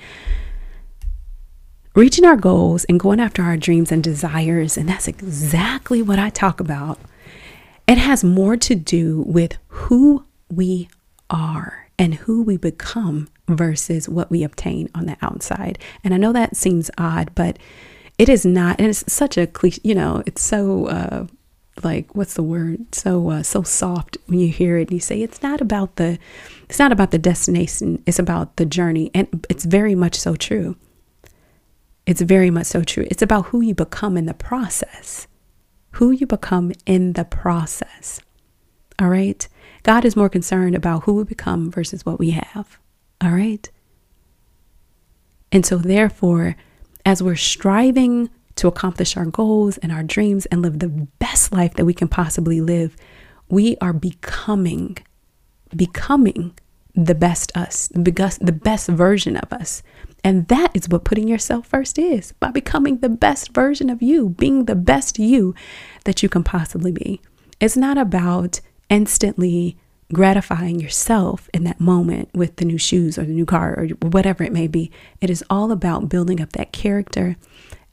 reaching 1.96 2.26
our 2.26 2.36
goals 2.36 2.84
and 2.86 3.00
going 3.00 3.20
after 3.20 3.42
our 3.42 3.58
dreams 3.58 3.92
and 3.92 4.04
desires. 4.04 4.78
And 4.78 4.88
that's 4.88 5.08
exactly 5.08 6.02
what 6.02 6.20
I 6.20 6.30
talk 6.30 6.60
about. 6.60 7.00
It 7.88 7.98
has 7.98 8.24
more 8.24 8.58
to 8.58 8.76
do 8.76 9.24
with 9.26 9.58
who 9.68 10.26
we 10.50 10.90
are 11.30 11.90
and 11.98 12.14
who 12.16 12.44
we 12.44 12.58
become 12.58 13.30
versus 13.48 14.10
what 14.10 14.30
we 14.30 14.44
obtain 14.44 14.90
on 14.94 15.06
the 15.06 15.18
outside. 15.22 15.80
And 16.04 16.14
I 16.14 16.18
know 16.18 16.34
that 16.34 16.58
seems 16.58 16.92
odd, 16.98 17.32
but 17.34 17.58
it 18.18 18.28
is 18.28 18.46
not. 18.46 18.80
And 18.80 18.90
it's 18.90 19.12
such 19.12 19.38
a 19.38 19.48
cliche, 19.48 19.82
you 19.84 19.96
know, 19.96 20.22
it's 20.26 20.42
so, 20.42 20.88
uh, 20.88 21.28
like 21.84 22.16
what's 22.16 22.36
the 22.36 22.44
word 22.44 22.96
so 22.96 23.30
uh, 23.32 23.44
so 23.44 23.62
soft 23.62 24.18
when 24.28 24.40
you 24.40 24.48
hear 24.48 24.78
it 24.78 24.84
and 24.84 24.94
you 24.94 25.00
say 25.02 25.22
it's 25.22 25.44
not 25.44 25.60
about 25.60 25.98
the 25.98 26.18
it's 26.70 26.80
not 26.80 26.94
about 26.94 27.12
the 27.12 27.18
destination 27.18 28.02
it's 28.06 28.18
about 28.18 28.56
the 28.56 28.66
journey 28.66 29.12
and 29.14 29.46
it's 29.50 29.66
very 29.66 29.94
much 29.94 30.16
so 30.16 30.38
true 30.38 30.78
it's 32.06 32.22
very 32.22 32.52
much 32.52 32.68
so 32.68 32.84
true. 32.84 33.06
It's 33.10 33.22
about 33.22 33.48
who 33.48 33.62
you 33.62 33.74
become 33.74 34.18
in 34.18 34.26
the 34.26 34.34
process. 34.34 35.28
Who 35.92 36.12
you 36.12 36.28
become 36.28 36.72
in 36.86 37.14
the 37.14 37.26
process. 37.26 38.20
All 39.00 39.10
right? 39.10 39.48
God 39.84 40.06
is 40.06 40.16
more 40.16 40.30
concerned 40.30 40.76
about 40.76 41.04
who 41.04 41.14
we 41.14 41.24
become 41.24 41.72
versus 41.72 42.06
what 42.06 42.20
we 42.20 42.32
have. 42.32 42.80
All 43.22 43.32
right? 43.32 43.70
And 45.52 45.66
so, 45.66 45.78
therefore, 45.78 46.56
as 47.06 47.24
we're 47.24 47.36
striving 47.36 48.30
to 48.56 48.68
accomplish 48.68 49.16
our 49.16 49.26
goals 49.26 49.78
and 49.78 49.92
our 49.92 50.04
dreams 50.04 50.46
and 50.48 50.62
live 50.62 50.80
the 50.80 50.90
best 50.90 51.52
life 51.52 51.74
that 51.76 51.86
we 51.86 51.94
can 51.94 52.08
possibly 52.08 52.62
live, 52.62 52.96
we 53.50 53.78
are 53.78 53.94
becoming, 53.94 54.98
becoming 55.76 56.54
the 56.96 57.16
best 57.16 57.56
us, 57.56 57.90
the 57.90 58.60
best 58.64 58.88
version 58.88 59.36
of 59.38 59.52
us. 59.52 59.84
And 60.24 60.48
that 60.48 60.72
is 60.74 60.90
what 60.90 61.04
putting 61.04 61.28
yourself 61.28 61.68
first 61.68 62.00
is 62.00 62.32
by 62.34 62.50
becoming 62.52 62.98
the 62.98 63.10
best 63.10 63.54
version 63.54 63.90
of 63.90 64.02
you, 64.02 64.30
being 64.30 64.66
the 64.66 64.76
best 64.76 65.20
you 65.20 65.54
that 66.06 66.24
you 66.24 66.30
can 66.30 66.44
possibly 66.44 66.92
be. 66.92 67.22
It's 67.60 67.78
not 67.78 67.98
about 67.98 68.60
instantly 68.90 69.78
gratifying 70.14 70.80
yourself 70.80 71.50
in 71.54 71.64
that 71.66 71.80
moment 71.80 72.30
with 72.34 72.56
the 72.56 72.66
new 72.66 72.78
shoes 72.78 73.18
or 73.18 73.26
the 73.26 73.34
new 73.34 73.46
car 73.46 73.76
or 73.78 73.88
whatever 74.08 74.44
it 74.44 74.54
may 74.54 74.68
be. 74.68 74.92
It 75.22 75.30
is 75.30 75.44
all 75.50 75.72
about 75.72 76.10
building 76.10 76.42
up 76.42 76.54
that 76.54 76.72
character, 76.72 77.36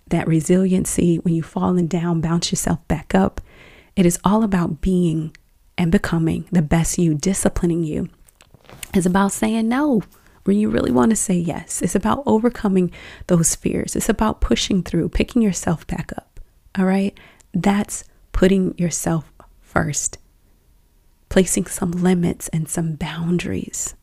that 0.09 0.28
resiliency. 0.28 1.16
When 1.16 1.35
you've 1.35 1.47
fallen 1.47 1.87
down, 1.87 2.21
bounce 2.21 2.52
yourself 2.52 2.87
back 2.88 3.14
up. 3.14 3.40
It 3.97 4.06
is 4.06 4.18
all 4.25 4.42
about 4.42 4.80
being 4.80 5.37
and 5.76 5.90
becoming 5.90 6.47
the 6.52 6.62
best 6.62 6.99
you, 6.99 7.14
disciplining 7.14 7.82
you 7.82 8.09
it's 8.95 9.07
about 9.07 9.33
saying 9.33 9.69
no 9.69 10.02
when 10.45 10.57
you 10.59 10.69
really 10.69 10.91
want 10.91 11.11
to 11.11 11.17
say 11.17 11.35
yes. 11.35 11.83
It's 11.83 11.95
about 11.95 12.23
overcoming 12.26 12.91
those 13.29 13.55
fears. 13.55 13.95
It's 13.97 14.09
about 14.09 14.41
pushing 14.41 14.83
through, 14.83 15.11
picking 15.11 15.43
yourself 15.43 15.87
back 15.87 16.12
up. 16.17 16.41
All 16.76 16.85
right. 16.85 17.19
That's 17.55 18.05
putting 18.33 18.76
yourself 18.76 19.33
first, 19.61 20.19
placing 21.29 21.67
some 21.67 21.93
limits 21.93 22.49
and 22.49 22.69
some 22.69 22.95
boundaries. 22.95 23.95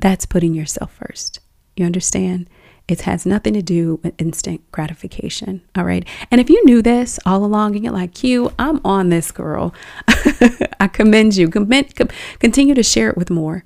That's 0.00 0.26
putting 0.26 0.54
yourself 0.54 0.92
first. 0.92 1.40
You 1.76 1.86
understand? 1.86 2.48
It 2.86 3.02
has 3.02 3.24
nothing 3.24 3.54
to 3.54 3.62
do 3.62 3.98
with 4.02 4.20
instant 4.20 4.60
gratification. 4.70 5.62
All 5.74 5.84
right. 5.84 6.06
And 6.30 6.40
if 6.40 6.50
you 6.50 6.62
knew 6.66 6.82
this 6.82 7.18
all 7.24 7.44
along 7.44 7.74
and 7.74 7.84
you're 7.84 7.94
like, 7.94 8.12
Q, 8.12 8.52
I'm 8.58 8.80
on 8.84 9.08
this 9.08 9.30
girl, 9.30 9.74
I 10.80 10.88
commend 10.92 11.36
you. 11.36 11.48
Continue 11.48 12.74
to 12.74 12.82
share 12.82 13.08
it 13.08 13.16
with 13.16 13.30
more. 13.30 13.64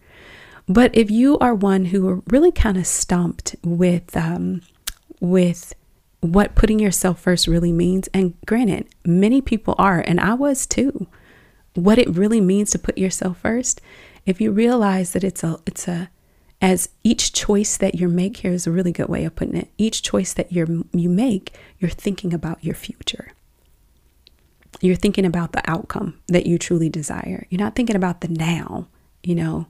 But 0.69 0.95
if 0.95 1.11
you 1.11 1.37
are 1.39 1.55
one 1.55 1.87
who 1.87 2.09
are 2.09 2.23
really 2.29 2.53
kind 2.53 2.77
of 2.77 2.87
stumped 2.87 3.57
with, 3.65 4.17
um, 4.17 4.63
with 5.19 5.73
what 6.21 6.55
putting 6.55 6.79
yourself 6.79 7.19
first 7.19 7.49
really 7.49 7.73
means, 7.73 8.09
and 8.15 8.35
granted, 8.47 8.87
many 9.05 9.41
people 9.41 9.75
are, 9.79 10.01
and 10.01 10.21
I 10.21 10.35
was 10.35 10.67
too, 10.67 11.09
what 11.75 11.99
it 11.99 12.09
really 12.09 12.41
means 12.41 12.71
to 12.73 12.79
put 12.79 12.99
yourself 12.99 13.39
first, 13.39 13.81
if 14.27 14.41
you 14.41 14.53
realize 14.53 15.13
that 15.13 15.25
it's 15.25 15.43
a, 15.43 15.59
it's 15.67 15.89
a, 15.89 16.11
as 16.61 16.89
each 17.05 17.33
choice 17.33 17.77
that 17.77 17.95
you 17.95 18.09
make 18.09 18.39
here 18.39 18.53
is 18.53 18.67
a 18.67 18.71
really 18.71 18.93
good 18.93 19.09
way 19.09 19.25
of 19.25 19.37
putting 19.37 19.57
it. 19.57 19.71
Each 19.79 20.03
choice 20.03 20.33
that 20.35 20.53
you 20.53 20.87
you 20.93 21.09
make 21.09 21.55
you're 21.79 21.91
thinking 21.91 22.35
about 22.35 22.65
your 22.65 22.75
future. 22.75 23.33
You're 24.81 24.97
thinking 24.97 25.25
about 25.25 25.53
the 25.53 25.69
outcome 25.69 26.21
that 26.29 26.47
you 26.47 26.59
truly 26.59 26.89
desire. 26.89 27.47
You're 27.51 27.61
not 27.61 27.75
thinking 27.75 27.97
about 27.97 28.21
the 28.21 28.29
now 28.29 28.89
you 29.23 29.35
know 29.35 29.67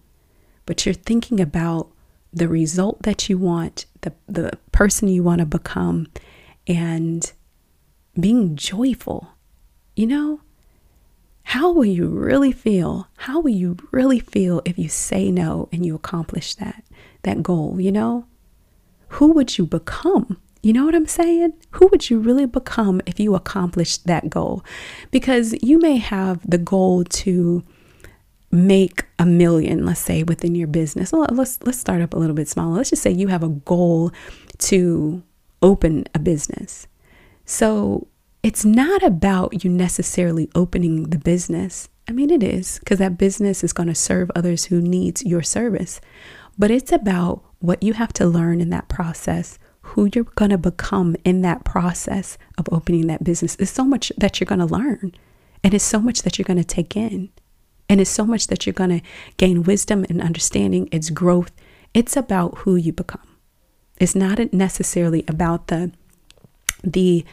but 0.67 0.85
you're 0.85 0.95
thinking 0.95 1.41
about 1.41 1.91
the 2.33 2.49
result 2.49 3.03
that 3.03 3.29
you 3.29 3.39
want 3.39 3.87
the 4.03 4.13
the 4.27 4.53
person 4.73 5.09
you 5.09 5.23
want 5.23 5.41
to 5.41 5.47
become 5.47 6.07
and 6.67 7.33
being 8.19 8.57
joyful 8.57 9.29
you 9.97 10.07
know 10.07 10.41
how 11.49 11.73
will 11.73 11.87
you 11.87 12.09
really 12.09 12.53
feel? 12.53 13.09
How 13.17 13.41
will 13.41 13.49
you 13.55 13.79
really 13.91 14.21
feel 14.21 14.61
if 14.67 14.79
you 14.79 14.91
say 14.91 15.31
no 15.31 15.71
and 15.73 15.85
you 15.85 15.95
accomplish 15.95 16.55
that 16.57 16.85
that 17.23 17.43
goal, 17.43 17.81
you 17.81 17.91
know? 17.91 18.27
Who 19.13 19.33
would 19.33 19.57
you 19.57 19.65
become? 19.65 20.39
You 20.63 20.75
know 20.75 20.85
what 20.85 20.95
I'm 20.95 21.07
saying? 21.07 21.55
Who 21.71 21.87
would 21.87 22.11
you 22.11 22.19
really 22.19 22.45
become 22.45 23.01
if 23.07 23.19
you 23.19 23.35
accomplished 23.35 24.07
that 24.07 24.29
goal? 24.29 24.63
Because 25.11 25.55
you 25.63 25.79
may 25.79 25.97
have 25.97 26.39
the 26.47 26.59
goal 26.59 27.05
to 27.05 27.65
make 28.51 29.07
a 29.19 29.25
million, 29.25 29.87
let's 29.87 30.01
say, 30.01 30.23
within 30.25 30.55
your 30.55 30.69
business. 30.69 31.13
Well, 31.13 31.27
let's 31.31 31.61
let's 31.65 31.79
start 31.79 32.03
up 32.03 32.13
a 32.13 32.19
little 32.19 32.37
bit 32.37 32.49
smaller. 32.49 32.77
Let's 32.77 32.91
just 32.91 33.01
say 33.01 33.11
you 33.11 33.29
have 33.29 33.43
a 33.43 33.49
goal 33.49 34.13
to 34.59 35.23
open 35.63 36.05
a 36.15 36.19
business. 36.19 36.87
So 37.47 38.07
it's 38.43 38.65
not 38.65 39.03
about 39.03 39.65
you 39.65 39.71
necessarily 39.71 40.51
opening 40.55 41.11
the 41.11 41.19
business. 41.19 41.89
I 42.09 42.13
mean, 42.13 42.31
it 42.31 42.43
is 42.43 42.79
because 42.79 42.99
that 42.99 43.19
business 43.19 43.63
is 43.63 43.73
going 43.73 43.89
to 43.89 43.95
serve 43.95 44.31
others 44.35 44.67
who 44.67 44.81
needs 44.81 45.25
your 45.25 45.43
service. 45.43 46.01
But 46.57 46.71
it's 46.71 46.93
about 46.93 47.45
what 47.61 47.83
you 47.83 47.93
have 47.95 48.13
to 48.15 48.27
learn 48.27 48.61
in 48.61 48.71
that 48.71 48.89
process, 48.89 49.59
who 49.81 50.09
you're 50.15 50.25
going 50.25 50.51
to 50.51 50.59
become 50.59 51.17
in 51.25 51.43
that 51.43 51.65
process 51.65 52.39
of 52.57 52.69
opening 52.73 53.07
that 53.09 53.25
business. 53.25 53.57
It's 53.57 53.71
so 53.71 53.85
much 53.85 54.13
that 54.17 54.41
you're 54.41 54.47
going 54.47 54.59
to 54.61 54.67
learn, 54.67 55.13
and 55.63 55.75
it's 55.75 55.85
so 55.85 56.01
much 56.01 56.23
that 56.23 56.39
you're 56.39 56.45
going 56.45 56.59
to 56.59 56.65
take 56.65 56.97
in, 56.97 57.31
and 57.89 58.01
it's 58.01 58.11
so 58.11 58.25
much 58.25 58.49
that 58.49 58.67
you're 58.67 58.73
going 58.73 59.01
to 59.01 59.07
gain 59.37 59.63
wisdom 59.63 60.05
and 60.09 60.21
understanding. 60.21 60.89
It's 60.93 61.11
growth. 61.11 61.53
It's 61.95 62.17
about 62.17 62.59
who 62.59 62.77
you 62.77 62.93
become. 62.93 63.37
It's 63.99 64.15
not 64.15 64.53
necessarily 64.53 65.25
about 65.29 65.69
the 65.69 65.93
the 66.85 67.25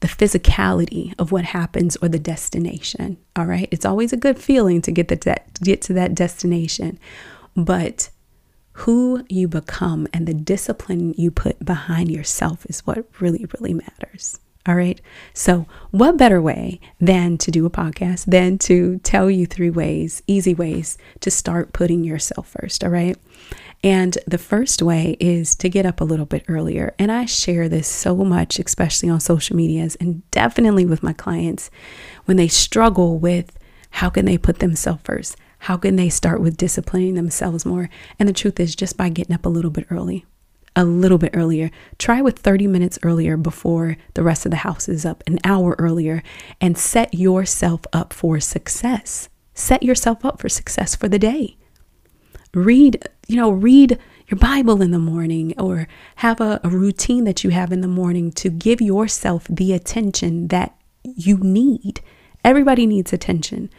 the 0.00 0.08
physicality 0.08 1.14
of 1.18 1.30
what 1.30 1.44
happens 1.44 1.96
or 1.96 2.08
the 2.08 2.18
destination. 2.18 3.18
All 3.36 3.44
right. 3.44 3.68
It's 3.70 3.84
always 3.84 4.12
a 4.12 4.16
good 4.16 4.38
feeling 4.38 4.82
to 4.82 4.92
get 4.92 5.08
the 5.08 5.16
de- 5.16 5.42
get 5.62 5.82
to 5.82 5.92
that 5.94 6.14
destination. 6.14 6.98
But 7.54 8.10
who 8.72 9.24
you 9.28 9.46
become 9.46 10.08
and 10.12 10.26
the 10.26 10.34
discipline 10.34 11.14
you 11.18 11.30
put 11.30 11.64
behind 11.64 12.10
yourself 12.10 12.64
is 12.66 12.80
what 12.86 13.04
really, 13.20 13.46
really 13.58 13.74
matters. 13.74 14.40
All 14.66 14.74
right. 14.74 15.00
So, 15.32 15.66
what 15.90 16.18
better 16.18 16.40
way 16.40 16.80
than 17.00 17.38
to 17.38 17.50
do 17.50 17.64
a 17.64 17.70
podcast 17.70 18.26
than 18.26 18.58
to 18.58 18.98
tell 18.98 19.30
you 19.30 19.46
three 19.46 19.70
ways, 19.70 20.22
easy 20.26 20.52
ways 20.52 20.98
to 21.20 21.30
start 21.30 21.72
putting 21.72 22.04
yourself 22.04 22.48
first? 22.48 22.84
All 22.84 22.90
right. 22.90 23.16
And 23.82 24.18
the 24.26 24.36
first 24.36 24.82
way 24.82 25.16
is 25.18 25.54
to 25.56 25.70
get 25.70 25.86
up 25.86 26.02
a 26.02 26.04
little 26.04 26.26
bit 26.26 26.44
earlier. 26.48 26.94
And 26.98 27.10
I 27.10 27.24
share 27.24 27.68
this 27.68 27.88
so 27.88 28.14
much, 28.16 28.58
especially 28.58 29.08
on 29.08 29.20
social 29.20 29.56
medias 29.56 29.96
and 29.96 30.28
definitely 30.30 30.84
with 30.84 31.02
my 31.02 31.14
clients 31.14 31.70
when 32.26 32.36
they 32.36 32.48
struggle 32.48 33.18
with 33.18 33.58
how 33.92 34.10
can 34.10 34.26
they 34.26 34.36
put 34.36 34.58
themselves 34.58 35.00
first? 35.04 35.36
How 35.60 35.78
can 35.78 35.96
they 35.96 36.10
start 36.10 36.40
with 36.40 36.58
disciplining 36.58 37.14
themselves 37.14 37.64
more? 37.64 37.88
And 38.18 38.28
the 38.28 38.34
truth 38.34 38.60
is 38.60 38.76
just 38.76 38.96
by 38.96 39.08
getting 39.08 39.34
up 39.34 39.46
a 39.46 39.50
little 39.50 39.70
bit 39.70 39.86
early, 39.90 40.26
a 40.76 40.84
little 40.84 41.18
bit 41.18 41.32
earlier. 41.34 41.70
Try 41.98 42.20
with 42.22 42.38
30 42.38 42.66
minutes 42.66 42.98
earlier 43.02 43.36
before 43.36 43.96
the 44.14 44.22
rest 44.22 44.46
of 44.46 44.50
the 44.50 44.58
house 44.58 44.88
is 44.88 45.04
up, 45.04 45.22
an 45.26 45.38
hour 45.44 45.76
earlier, 45.78 46.22
and 46.60 46.78
set 46.78 47.14
yourself 47.14 47.82
up 47.92 48.12
for 48.12 48.40
success. 48.40 49.28
Set 49.54 49.82
yourself 49.82 50.24
up 50.24 50.40
for 50.40 50.48
success 50.48 50.94
for 50.94 51.08
the 51.08 51.18
day 51.18 51.56
read, 52.54 53.02
you 53.28 53.36
know, 53.36 53.50
read 53.50 53.98
your 54.28 54.38
Bible 54.38 54.82
in 54.82 54.90
the 54.90 54.98
morning 54.98 55.54
or 55.58 55.88
have 56.16 56.40
a, 56.40 56.60
a 56.62 56.68
routine 56.68 57.24
that 57.24 57.44
you 57.44 57.50
have 57.50 57.72
in 57.72 57.80
the 57.80 57.88
morning 57.88 58.30
to 58.32 58.48
give 58.48 58.80
yourself 58.80 59.46
the 59.48 59.72
attention 59.72 60.48
that 60.48 60.76
you 61.02 61.38
need. 61.38 62.00
Everybody 62.44 62.86
needs 62.86 63.12
attention. 63.12 63.70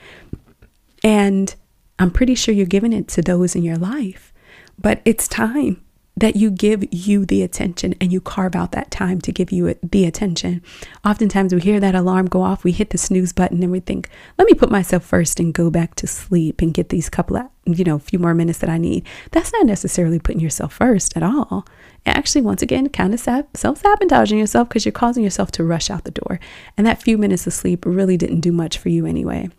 And 1.03 1.53
I'm 1.99 2.11
pretty 2.11 2.35
sure 2.35 2.53
you're 2.53 2.65
giving 2.65 2.93
it 2.93 3.07
to 3.09 3.21
those 3.21 3.55
in 3.55 3.63
your 3.63 3.77
life, 3.77 4.33
but 4.77 5.01
it's 5.05 5.27
time 5.27 5.83
that 6.21 6.35
you 6.35 6.51
give 6.51 6.85
you 6.93 7.25
the 7.25 7.41
attention 7.41 7.95
and 7.99 8.13
you 8.13 8.21
carve 8.21 8.55
out 8.55 8.73
that 8.73 8.91
time 8.91 9.19
to 9.19 9.31
give 9.31 9.51
you 9.51 9.73
the 9.81 10.05
attention. 10.05 10.61
Oftentimes 11.03 11.51
we 11.51 11.59
hear 11.59 11.79
that 11.79 11.95
alarm 11.95 12.27
go 12.27 12.43
off, 12.43 12.63
we 12.63 12.71
hit 12.71 12.91
the 12.91 12.97
snooze 12.99 13.33
button 13.33 13.63
and 13.63 13.71
we 13.71 13.79
think, 13.79 14.07
let 14.37 14.45
me 14.45 14.53
put 14.53 14.69
myself 14.69 15.03
first 15.03 15.39
and 15.39 15.51
go 15.51 15.71
back 15.71 15.95
to 15.95 16.05
sleep 16.05 16.61
and 16.61 16.75
get 16.75 16.89
these 16.89 17.09
couple 17.09 17.37
of, 17.37 17.47
you 17.65 17.83
know, 17.83 17.97
few 17.97 18.19
more 18.19 18.35
minutes 18.35 18.59
that 18.59 18.69
I 18.69 18.77
need. 18.77 19.03
That's 19.31 19.51
not 19.51 19.65
necessarily 19.65 20.19
putting 20.19 20.41
yourself 20.41 20.73
first 20.73 21.17
at 21.17 21.23
all. 21.23 21.65
Actually, 22.05 22.41
once 22.41 22.61
again, 22.61 22.89
kind 22.89 23.15
of 23.15 23.19
self 23.19 23.79
sabotaging 23.79 24.37
yourself 24.37 24.69
because 24.69 24.85
you're 24.85 24.91
causing 24.91 25.23
yourself 25.23 25.49
to 25.53 25.63
rush 25.63 25.89
out 25.89 26.03
the 26.03 26.11
door. 26.11 26.39
And 26.77 26.85
that 26.85 27.01
few 27.01 27.17
minutes 27.17 27.47
of 27.47 27.53
sleep 27.53 27.83
really 27.83 28.15
didn't 28.15 28.41
do 28.41 28.51
much 28.51 28.77
for 28.77 28.89
you 28.89 29.07
anyway, 29.07 29.49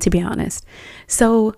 to 0.00 0.08
be 0.08 0.22
honest. 0.22 0.64
So, 1.06 1.54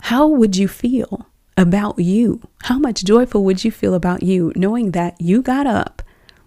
how 0.00 0.26
would 0.26 0.56
you 0.56 0.66
feel 0.66 1.28
about 1.56 1.98
you? 1.98 2.40
How 2.64 2.78
much 2.78 3.04
joyful 3.04 3.44
would 3.44 3.64
you 3.64 3.70
feel 3.70 3.94
about 3.94 4.22
you 4.22 4.52
knowing 4.56 4.90
that 4.92 5.20
you 5.20 5.42
got 5.42 5.66
up 5.66 6.02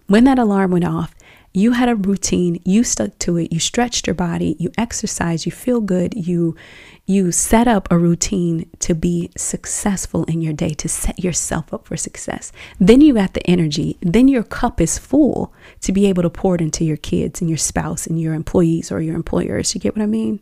when 0.06 0.24
that 0.24 0.38
alarm 0.38 0.70
went 0.70 0.84
off? 0.84 1.14
You 1.52 1.72
had 1.72 1.88
a 1.88 1.96
routine, 1.96 2.62
you 2.64 2.84
stuck 2.84 3.18
to 3.20 3.36
it, 3.36 3.52
you 3.52 3.58
stretched 3.58 4.06
your 4.06 4.14
body, 4.14 4.54
you 4.60 4.70
exercised, 4.78 5.46
you 5.46 5.52
feel 5.52 5.80
good, 5.80 6.14
you 6.14 6.54
you 7.06 7.32
set 7.32 7.66
up 7.66 7.88
a 7.90 7.98
routine 7.98 8.70
to 8.78 8.94
be 8.94 9.32
successful 9.36 10.22
in 10.24 10.40
your 10.40 10.52
day, 10.52 10.70
to 10.74 10.88
set 10.88 11.18
yourself 11.18 11.74
up 11.74 11.88
for 11.88 11.96
success. 11.96 12.52
Then 12.78 13.00
you 13.00 13.14
got 13.14 13.34
the 13.34 13.44
energy, 13.50 13.98
then 14.00 14.28
your 14.28 14.44
cup 14.44 14.80
is 14.80 14.96
full 14.96 15.52
to 15.80 15.90
be 15.90 16.06
able 16.06 16.22
to 16.22 16.30
pour 16.30 16.54
it 16.54 16.60
into 16.60 16.84
your 16.84 16.96
kids 16.96 17.40
and 17.40 17.50
your 17.50 17.58
spouse 17.58 18.06
and 18.06 18.20
your 18.20 18.34
employees 18.34 18.92
or 18.92 19.00
your 19.00 19.16
employers. 19.16 19.74
You 19.74 19.80
get 19.80 19.96
what 19.96 20.04
I 20.04 20.06
mean? 20.06 20.40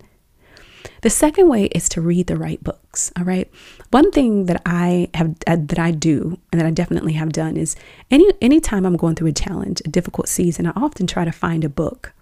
The 1.02 1.10
second 1.10 1.48
way 1.48 1.66
is 1.66 1.88
to 1.90 2.00
read 2.00 2.26
the 2.26 2.36
right 2.36 2.62
books. 2.62 3.12
All 3.16 3.24
right. 3.24 3.50
One 3.90 4.10
thing 4.10 4.46
that 4.46 4.62
I 4.66 5.10
have 5.14 5.36
uh, 5.46 5.56
that 5.58 5.78
I 5.78 5.90
do 5.90 6.38
and 6.52 6.60
that 6.60 6.66
I 6.66 6.70
definitely 6.70 7.14
have 7.14 7.32
done 7.32 7.56
is 7.56 7.76
any 8.10 8.30
anytime 8.40 8.84
I'm 8.84 8.96
going 8.96 9.14
through 9.14 9.28
a 9.28 9.32
challenge, 9.32 9.80
a 9.84 9.88
difficult 9.88 10.28
season, 10.28 10.66
I 10.66 10.72
often 10.76 11.06
try 11.06 11.24
to 11.24 11.32
find 11.32 11.64
a 11.64 11.68
book, 11.68 12.12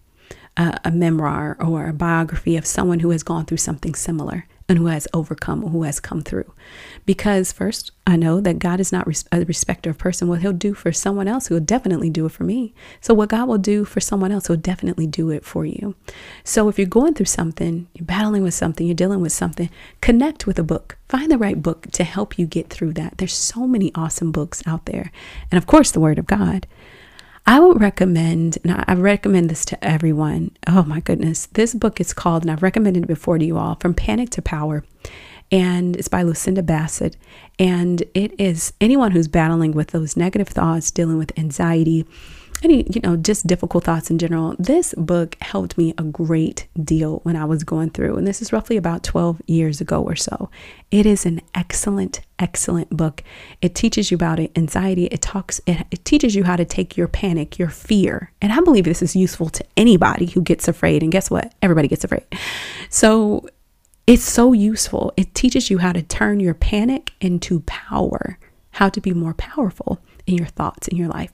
uh, 0.56 0.78
a 0.84 0.90
memoir, 0.90 1.56
or 1.60 1.88
a 1.88 1.92
biography 1.92 2.56
of 2.56 2.66
someone 2.66 3.00
who 3.00 3.10
has 3.10 3.22
gone 3.22 3.46
through 3.46 3.58
something 3.58 3.94
similar 3.94 4.46
and 4.68 4.78
who 4.78 4.86
has 4.86 5.06
overcome, 5.14 5.62
who 5.68 5.84
has 5.84 6.00
come 6.00 6.22
through. 6.22 6.52
Because 7.04 7.52
first, 7.52 7.92
I 8.06 8.16
know 8.16 8.40
that 8.40 8.58
God 8.58 8.80
is 8.80 8.90
not 8.90 9.06
a 9.30 9.44
respecter 9.44 9.90
of 9.90 9.98
person. 9.98 10.26
What 10.26 10.40
He'll 10.40 10.52
do 10.52 10.74
for 10.74 10.92
someone 10.92 11.28
else, 11.28 11.48
He'll 11.48 11.60
definitely 11.60 12.10
do 12.10 12.26
it 12.26 12.32
for 12.32 12.44
me. 12.44 12.74
So, 13.00 13.14
what 13.14 13.28
God 13.28 13.48
will 13.48 13.58
do 13.58 13.84
for 13.84 14.00
someone 14.00 14.32
else, 14.32 14.48
He'll 14.48 14.56
definitely 14.56 15.06
do 15.06 15.30
it 15.30 15.44
for 15.44 15.64
you. 15.64 15.94
So, 16.42 16.68
if 16.68 16.78
you're 16.78 16.88
going 16.88 17.14
through 17.14 17.26
something, 17.26 17.86
you're 17.94 18.06
battling 18.06 18.42
with 18.42 18.54
something, 18.54 18.86
you're 18.86 18.94
dealing 18.94 19.20
with 19.20 19.32
something, 19.32 19.70
connect 20.00 20.46
with 20.46 20.58
a 20.58 20.64
book. 20.64 20.98
Find 21.08 21.30
the 21.30 21.38
right 21.38 21.62
book 21.62 21.90
to 21.92 22.04
help 22.04 22.38
you 22.38 22.46
get 22.46 22.68
through 22.68 22.94
that. 22.94 23.18
There's 23.18 23.34
so 23.34 23.66
many 23.66 23.92
awesome 23.94 24.32
books 24.32 24.62
out 24.66 24.86
there. 24.86 25.12
And 25.50 25.58
of 25.58 25.66
course, 25.66 25.92
the 25.92 26.00
Word 26.00 26.18
of 26.18 26.26
God. 26.26 26.66
I 27.48 27.60
would 27.60 27.80
recommend, 27.80 28.58
and 28.64 28.84
I 28.88 28.94
recommend 28.94 29.50
this 29.50 29.64
to 29.66 29.84
everyone. 29.84 30.50
Oh 30.66 30.82
my 30.82 30.98
goodness. 30.98 31.46
This 31.46 31.74
book 31.74 32.00
is 32.00 32.12
called, 32.12 32.42
and 32.42 32.50
I've 32.50 32.62
recommended 32.62 33.04
it 33.04 33.06
before 33.06 33.38
to 33.38 33.44
you 33.44 33.56
all, 33.56 33.76
From 33.76 33.94
Panic 33.94 34.30
to 34.30 34.42
Power. 34.42 34.84
And 35.52 35.94
it's 35.94 36.08
by 36.08 36.22
Lucinda 36.22 36.64
Bassett. 36.64 37.16
And 37.56 38.02
it 38.14 38.38
is 38.40 38.72
anyone 38.80 39.12
who's 39.12 39.28
battling 39.28 39.72
with 39.72 39.88
those 39.90 40.16
negative 40.16 40.48
thoughts, 40.48 40.90
dealing 40.90 41.18
with 41.18 41.38
anxiety, 41.38 42.04
any, 42.62 42.86
you 42.92 43.00
know, 43.02 43.16
just 43.16 43.46
difficult 43.46 43.84
thoughts 43.84 44.10
in 44.10 44.18
general. 44.18 44.54
This 44.58 44.94
book 44.96 45.36
helped 45.40 45.76
me 45.76 45.94
a 45.98 46.02
great 46.02 46.66
deal 46.82 47.20
when 47.22 47.36
I 47.36 47.44
was 47.44 47.64
going 47.64 47.90
through, 47.90 48.16
and 48.16 48.26
this 48.26 48.40
is 48.40 48.52
roughly 48.52 48.76
about 48.76 49.02
12 49.02 49.42
years 49.46 49.80
ago 49.80 50.02
or 50.02 50.16
so. 50.16 50.50
It 50.90 51.06
is 51.06 51.26
an 51.26 51.40
excellent, 51.54 52.20
excellent 52.38 52.90
book. 52.90 53.22
It 53.60 53.74
teaches 53.74 54.10
you 54.10 54.14
about 54.14 54.38
anxiety. 54.56 55.06
It 55.06 55.22
talks, 55.22 55.60
it, 55.66 55.86
it 55.90 56.04
teaches 56.04 56.34
you 56.34 56.44
how 56.44 56.56
to 56.56 56.64
take 56.64 56.96
your 56.96 57.08
panic, 57.08 57.58
your 57.58 57.68
fear. 57.68 58.32
And 58.40 58.52
I 58.52 58.60
believe 58.60 58.84
this 58.84 59.02
is 59.02 59.16
useful 59.16 59.48
to 59.50 59.64
anybody 59.76 60.26
who 60.26 60.40
gets 60.40 60.68
afraid. 60.68 61.02
And 61.02 61.12
guess 61.12 61.30
what? 61.30 61.54
Everybody 61.62 61.88
gets 61.88 62.04
afraid. 62.04 62.24
So 62.88 63.48
it's 64.06 64.24
so 64.24 64.52
useful. 64.52 65.12
It 65.16 65.34
teaches 65.34 65.68
you 65.68 65.78
how 65.78 65.92
to 65.92 66.02
turn 66.02 66.38
your 66.40 66.54
panic 66.54 67.12
into 67.20 67.60
power, 67.60 68.38
how 68.70 68.88
to 68.88 69.00
be 69.00 69.12
more 69.12 69.34
powerful 69.34 70.00
in 70.26 70.34
your 70.34 70.46
thoughts 70.46 70.88
in 70.88 70.96
your 70.96 71.08
life. 71.08 71.32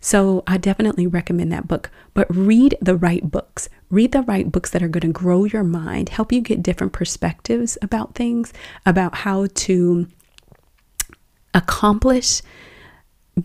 So 0.00 0.42
I 0.46 0.58
definitely 0.58 1.06
recommend 1.06 1.52
that 1.52 1.66
book. 1.66 1.90
But 2.12 2.26
read 2.34 2.76
the 2.80 2.96
right 2.96 3.28
books. 3.30 3.68
Read 3.90 4.12
the 4.12 4.22
right 4.22 4.50
books 4.50 4.70
that 4.70 4.82
are 4.82 4.88
going 4.88 5.02
to 5.02 5.12
grow 5.12 5.44
your 5.44 5.64
mind, 5.64 6.10
help 6.10 6.32
you 6.32 6.40
get 6.40 6.62
different 6.62 6.92
perspectives 6.92 7.78
about 7.80 8.14
things, 8.14 8.52
about 8.84 9.16
how 9.16 9.46
to 9.54 10.06
accomplish, 11.54 12.42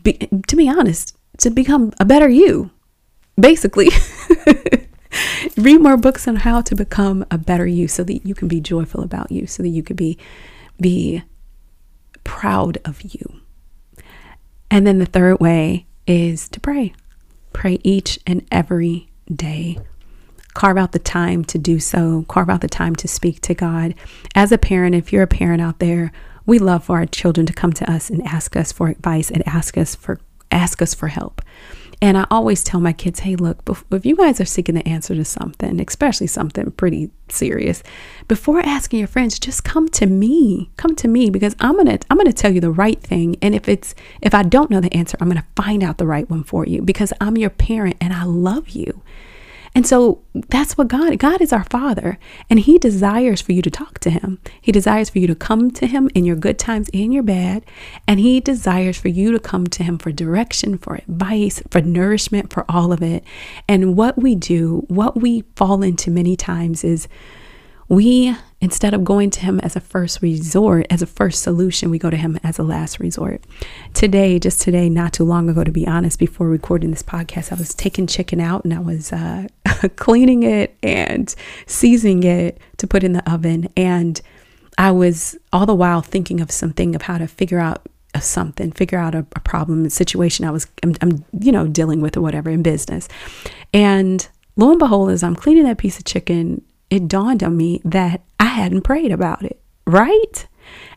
be, 0.03 0.13
to 0.47 0.55
be 0.55 0.67
honest, 0.67 1.15
to 1.38 1.49
become 1.49 1.93
a 1.99 2.05
better 2.05 2.29
you, 2.29 2.71
basically. 3.39 3.89
read 5.57 5.81
more 5.81 5.97
books 5.97 6.27
on 6.27 6.38
how 6.38 6.62
to 6.62 6.75
become 6.75 7.25
a 7.31 7.38
better 7.38 7.65
you 7.65 7.88
so 7.88 8.03
that 8.03 8.25
you 8.25 8.35
can 8.35 8.47
be 8.47 8.59
joyful 8.59 9.03
about 9.03 9.31
you, 9.31 9.47
so 9.47 9.63
that 9.63 9.69
you 9.69 9.83
could 9.83 9.97
be 9.97 10.17
be 10.79 11.23
proud 12.23 12.77
of 12.85 13.01
you. 13.01 13.41
And 14.71 14.86
then 14.86 14.99
the 14.99 15.05
third 15.05 15.39
way 15.39 15.86
is 16.05 16.49
to 16.49 16.60
pray. 16.60 16.93
Pray 17.53 17.79
each 17.84 18.19
and 18.27 18.45
every 18.51 19.10
day. 19.34 19.79
Carve 20.53 20.77
out 20.77 20.91
the 20.91 20.99
time 20.99 21.43
to 21.45 21.58
do 21.58 21.79
so. 21.79 22.25
Carve 22.27 22.49
out 22.49 22.62
the 22.62 22.67
time 22.67 22.95
to 22.97 23.08
speak 23.08 23.41
to 23.41 23.53
God. 23.53 23.95
As 24.36 24.51
a 24.51 24.58
parent, 24.58 24.95
if 24.95 25.13
you're 25.13 25.23
a 25.23 25.27
parent 25.27 25.62
out 25.62 25.79
there, 25.79 26.12
we 26.45 26.60
love 26.60 26.84
for 26.84 26.97
our 26.97 27.05
children 27.05 27.45
to 27.45 27.53
come 27.53 27.73
to 27.73 27.91
us 27.91 28.10
and 28.10 28.25
ask 28.25 28.55
us 28.55 28.71
for 28.71 28.88
advice 28.88 29.29
and 29.29 29.47
ask 29.47 29.77
us 29.77 29.95
for 29.95 30.19
ask 30.51 30.82
us 30.82 30.95
for 30.95 31.08
help. 31.08 31.41
And 32.01 32.17
I 32.17 32.25
always 32.31 32.63
tell 32.63 32.79
my 32.79 32.93
kids, 32.93 33.19
hey, 33.19 33.35
look, 33.35 33.62
if 33.91 34.05
you 34.05 34.15
guys 34.15 34.39
are 34.39 34.45
seeking 34.45 34.75
the 34.75 34.88
answer 34.88 35.15
to 35.15 35.25
something, 35.25 35.81
especially 35.81 36.27
something 36.27 36.71
pretty 36.71 37.12
serious, 37.27 37.83
before 38.29 38.62
asking 38.62 38.99
your 38.99 39.07
friends, 39.09 39.38
just 39.38 39.65
come 39.65 39.89
to 39.89 40.05
me. 40.05 40.69
Come 40.77 40.95
to 40.95 41.09
me 41.09 41.29
because 41.29 41.57
I'm 41.59 41.75
gonna 41.75 41.99
I'm 42.09 42.17
gonna 42.17 42.31
tell 42.31 42.53
you 42.53 42.62
the 42.62 42.71
right 42.71 43.01
thing. 43.01 43.35
And 43.41 43.53
if 43.53 43.67
it's 43.67 43.95
if 44.21 44.33
I 44.33 44.43
don't 44.43 44.69
know 44.71 44.79
the 44.79 44.93
answer, 44.93 45.17
I'm 45.19 45.27
gonna 45.27 45.45
find 45.57 45.83
out 45.83 45.97
the 45.97 46.07
right 46.07 46.29
one 46.29 46.43
for 46.43 46.65
you 46.65 46.81
because 46.81 47.12
I'm 47.19 47.35
your 47.35 47.49
parent 47.49 47.97
and 47.99 48.13
I 48.13 48.23
love 48.23 48.69
you. 48.69 49.01
And 49.75 49.86
so 49.86 50.23
that's 50.49 50.77
what 50.77 50.88
God, 50.88 51.17
God 51.19 51.41
is 51.41 51.53
our 51.53 51.63
Father, 51.63 52.17
and 52.49 52.60
He 52.60 52.77
desires 52.77 53.41
for 53.41 53.51
you 53.51 53.62
to 53.62 53.69
talk 53.69 53.99
to 53.99 54.10
Him. 54.10 54.39
He 54.62 54.71
desires 54.71 55.10
for 55.10 55.19
you 55.19 55.27
to 55.27 55.36
come 55.36 55.71
to 55.71 55.88
Him 55.88 56.10
in 56.15 56.25
your 56.25 56.36
good 56.36 56.58
times 56.58 56.89
and 56.93 57.13
your 57.13 57.23
bad. 57.23 57.63
And 58.08 58.19
He 58.19 58.39
desires 58.39 58.97
for 58.97 59.10
you 59.10 59.32
to 59.32 59.39
come 59.39 59.67
to 59.67 59.84
Him 59.84 59.97
for 59.97 60.12
direction, 60.12 60.77
for 60.77 60.95
advice, 60.95 61.62
for 61.69 61.82
nourishment, 61.82 62.51
for 62.51 62.65
all 62.69 62.91
of 62.91 63.01
it. 63.01 63.23
And 63.67 63.95
what 63.95 64.17
we 64.17 64.36
do, 64.36 64.86
what 64.88 65.19
we 65.21 65.43
fall 65.55 65.84
into 65.84 66.12
many 66.12 66.36
times 66.36 66.84
is 66.84 67.08
we 67.88 68.36
instead 68.61 68.93
of 68.93 69.03
going 69.03 69.29
to 69.29 69.39
him 69.41 69.59
as 69.61 69.75
a 69.75 69.79
first 69.79 70.21
resort 70.21 70.85
as 70.89 71.01
a 71.01 71.05
first 71.07 71.41
solution 71.41 71.89
we 71.89 71.97
go 71.97 72.09
to 72.09 72.17
him 72.17 72.37
as 72.43 72.59
a 72.59 72.63
last 72.63 72.99
resort. 72.99 73.43
Today 73.93 74.39
just 74.39 74.61
today 74.61 74.89
not 74.89 75.13
too 75.13 75.23
long 75.23 75.49
ago 75.49 75.63
to 75.63 75.71
be 75.71 75.87
honest 75.87 76.19
before 76.19 76.47
recording 76.47 76.91
this 76.91 77.03
podcast 77.03 77.51
i 77.51 77.55
was 77.55 77.73
taking 77.73 78.07
chicken 78.07 78.39
out 78.39 78.63
and 78.63 78.73
i 78.73 78.79
was 78.79 79.13
uh, 79.13 79.47
cleaning 79.95 80.43
it 80.43 80.75
and 80.83 81.33
seasoning 81.65 82.23
it 82.23 82.59
to 82.77 82.87
put 82.87 83.03
in 83.03 83.13
the 83.13 83.31
oven. 83.31 83.69
And 83.77 84.19
i 84.77 84.91
was 84.91 85.37
all 85.53 85.65
the 85.65 85.75
while 85.75 86.01
thinking 86.01 86.41
of 86.41 86.51
something 86.51 86.95
of 86.95 87.03
how 87.03 87.17
to 87.17 87.27
figure 87.27 87.59
out 87.59 87.87
something 88.19 88.71
figure 88.71 88.97
out 88.97 89.13
a, 89.13 89.19
a 89.35 89.39
problem 89.39 89.85
a 89.85 89.89
situation 89.89 90.43
i 90.43 90.49
was 90.49 90.67
I'm, 90.83 90.95
I'm 91.01 91.23
you 91.39 91.51
know 91.51 91.67
dealing 91.67 92.01
with 92.01 92.17
or 92.17 92.21
whatever 92.21 92.49
in 92.49 92.63
business. 92.63 93.07
And 93.73 94.27
lo 94.57 94.71
and 94.71 94.79
behold 94.79 95.11
as 95.11 95.23
i'm 95.23 95.35
cleaning 95.35 95.63
that 95.65 95.77
piece 95.77 95.97
of 95.99 96.05
chicken 96.05 96.61
it 96.89 97.08
dawned 97.08 97.43
on 97.43 97.58
me 97.58 97.82
that 97.86 98.21
I 98.39 98.45
hadn't 98.45 98.82
prayed 98.82 99.12
about 99.12 99.43
it, 99.43 99.62
right? 99.86 100.47